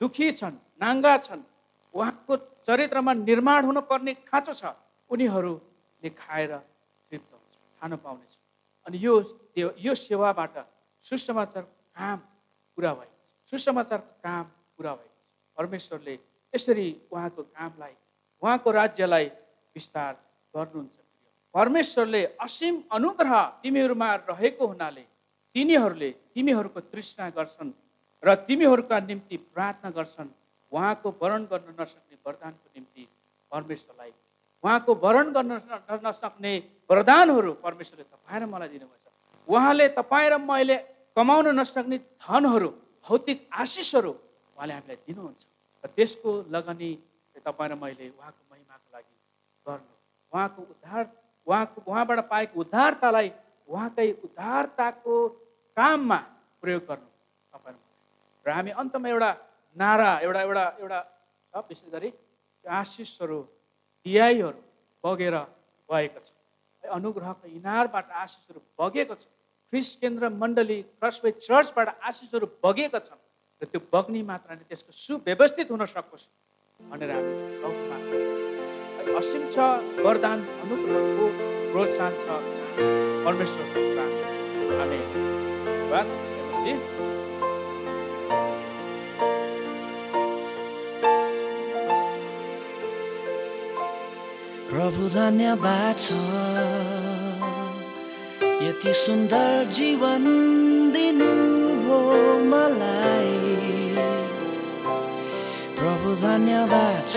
दुखी 0.00 0.32
छन् 0.32 0.56
नाङ्गा 0.80 1.16
छन्। 1.26 1.42
उहाँको 1.94 2.36
चरित्रमा 2.66 3.12
निर्माण 3.14 3.64
हुनुपर्ने 3.64 4.12
खाँचो 4.28 4.52
छ। 4.52 4.64
उनीहरूले 5.10 6.10
खाएर 6.10 6.52
तृप्त 7.08 7.32
हुन्छ 7.32 7.54
खान 7.80 7.96
पाउनेछ 7.96 8.34
अनि 8.86 8.96
यो 8.98 9.14
यो 9.78 9.94
सेवाबाट 9.94 10.56
सुसमाचारको 11.06 11.74
काम 11.96 12.18
पुरा 12.78 12.92
भएको 12.94 13.16
छ 13.48 13.50
सुसमाचारको 13.50 14.12
काम 14.20 14.44
पुरा 14.76 14.92
भएको 14.94 15.16
परमेश्वरले 15.56 16.14
यसरी 16.52 16.88
उहाँको 17.12 17.42
कामलाई 17.56 17.94
उहाँको 18.42 18.70
राज्यलाई 18.70 19.26
विस्तार 19.76 20.12
गर्नुहुन्छ। 20.54 20.98
परमेश्वरले 21.54 22.22
असीम 22.36 22.74
अनुग्रह 22.92 23.34
तिमीहरूमा 23.62 24.14
रहेको 24.28 24.66
हुनाले 24.66 25.04
तिनीहरूले 25.54 26.10
तिमीहरूको 26.34 26.80
तृष्णा 26.92 27.30
गर्छन्। 27.30 27.70
र 28.22 28.34
तिमीहरूका 28.46 28.96
निम्ति 29.00 29.36
प्रार्थना 29.54 29.90
गर्छन् 29.90 30.28
उहाँको 30.72 31.08
वरण 31.20 31.44
गर्न 31.52 31.74
नसक्ने 31.80 32.16
वरदानको 32.26 32.66
निम्ति 32.76 33.02
परमेश्वरलाई। 33.52 34.12
उहाँको 34.64 34.94
वरण 34.94 35.26
गर्न 35.32 35.52
नसक्ने 36.06 36.52
वरदानहरू 36.90 37.52
परमेश्वरले 37.62 38.04
तपाईँ 38.04 38.40
र 38.40 38.46
मलाई 38.46 38.68
दिनुभएको 38.68 39.10
छ 39.10 39.48
उहाँले 39.48 39.88
तपाईँ 39.94 40.30
र 40.30 40.38
मैले 40.42 40.76
कमाउन 41.16 41.46
नसक्ने 41.60 41.98
धनहरू 42.24 42.68
भौतिक 43.06 43.38
आशिषहरू 43.52 44.10
उहाँले 44.10 44.74
हामीलाई 44.74 44.98
दिनुहुन्छ। 45.06 45.42
र 45.84 45.86
त्यसको 45.96 46.30
लगनी 46.50 46.90
तपाईँ 47.46 47.70
र 47.70 47.74
मैले 47.78 48.04
उहाँको 48.10 48.42
महिमाको 48.50 48.88
लागि 48.90 49.14
गर्नु। 49.66 49.92
उहाँको 50.32 50.60
उद्धार 50.62 51.04
उहाँको 51.46 51.78
उहाँबाट 51.86 52.20
पाएको 52.28 52.60
उद्धारतालाई 52.60 53.28
उहाँकै 53.70 54.10
उद्धारताको 54.24 55.14
काममा 55.76 56.18
प्रयोग 56.62 56.82
गर्नु। 56.90 57.08
तपाईँ 57.54 57.76
र 58.46 58.48
हामी 58.54 58.70
अन्तमा 58.78 59.08
एउटा 59.08 59.30
नारा 59.76 60.10
एउटा 60.22 60.40
एउटा 60.46 60.64
एउटा 60.80 61.00
छ 61.52 61.54
विशेष 61.68 61.88
गरी 61.94 62.10
आशिषहरू 62.64 63.38
दियाईहरू 64.06 64.60
बगेर 65.04 65.36
गएको 65.88 66.20
छ। 66.22 66.28
अनुग्रहको 66.82 67.46
इनारबाट 67.58 68.06
आशिषहरू 68.22 68.60
बगेको 68.78 69.14
छ। 69.14 69.26
ख्रिस 69.72 69.88
केन्द्र 70.02 70.28
मण्डली 70.30 70.78
क्रसवे 71.02 71.30
चर्चबाट 71.42 71.88
आशिषहरू 72.08 72.46
बगेका 72.62 72.98
छन् 73.06 73.20
र 73.62 73.64
त्यो 73.66 73.80
बग्ने 73.92 74.22
मात्राले 74.22 74.64
त्यसको 74.70 74.92
सुव्यवस्थित 74.94 75.66
हुन 75.74 75.82
सकोस् 75.90 76.26
भनेर 76.80 77.10
हामी 77.10 77.34
असीम 79.18 79.42
छ 79.50 79.56
वरदान 80.06 80.38
अनुग्रहको 80.62 81.26
प्रोत्साहन 81.72 82.14
छ। 82.22 82.26
परमेश्वरको 83.26 83.80
हामी 84.78 85.00
प्रभु 94.86 95.06
धन्यवाद 95.10 95.98
छ 95.98 96.16
यति 98.64 98.92
सुन्दर 98.94 99.64
जीवन 99.76 100.22
दिनुभयो 100.94 101.98
मलाई। 102.50 103.32
प्रभु 105.78 106.10
धन्यवाद 106.20 107.02
छ 107.08 107.16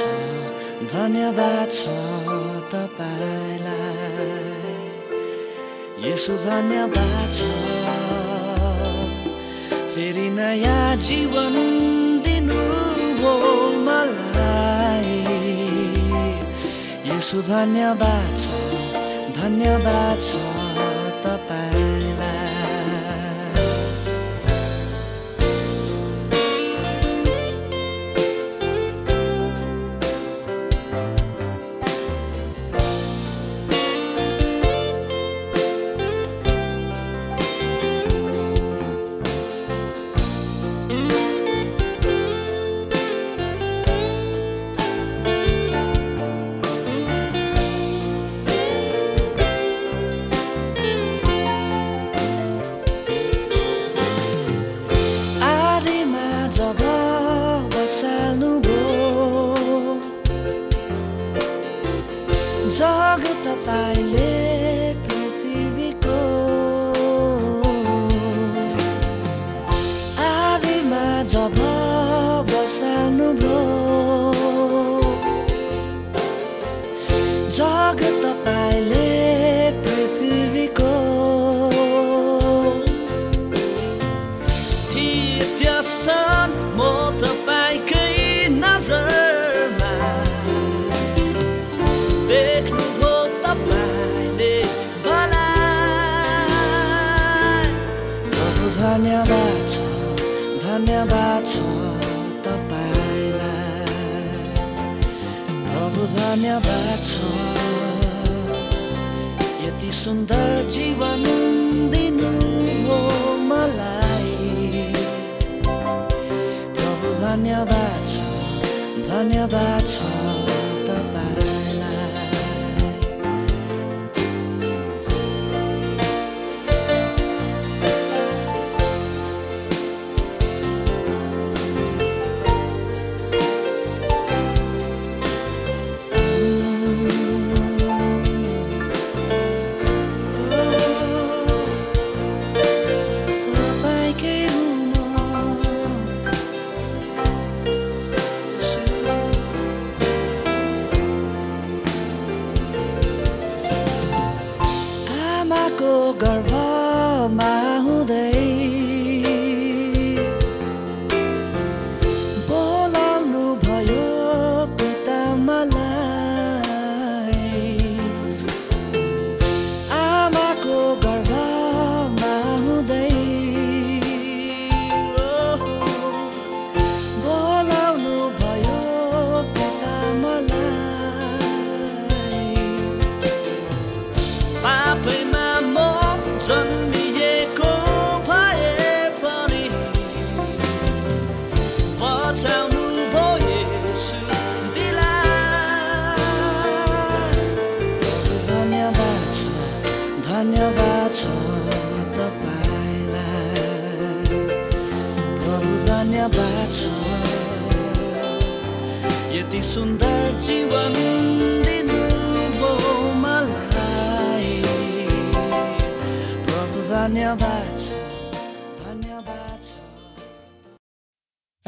धन्यवाद 0.94 1.68
छ 1.72 1.84
तपाईँलाई। 2.74 4.10
यसो 6.10 6.38
धन्यवाद 6.46 7.30
छ 7.38 7.40
फेरि 9.94 10.28
नयाँ 10.40 10.96
जीवन 11.10 11.54
दिनुभयो 12.26 13.36
मलाई। 13.86 14.29
यसो 17.30 17.42
धन्यवाद 17.46 18.38
छ 18.42 18.50
धन्यवाद 19.38 20.22
छ। 20.22 20.49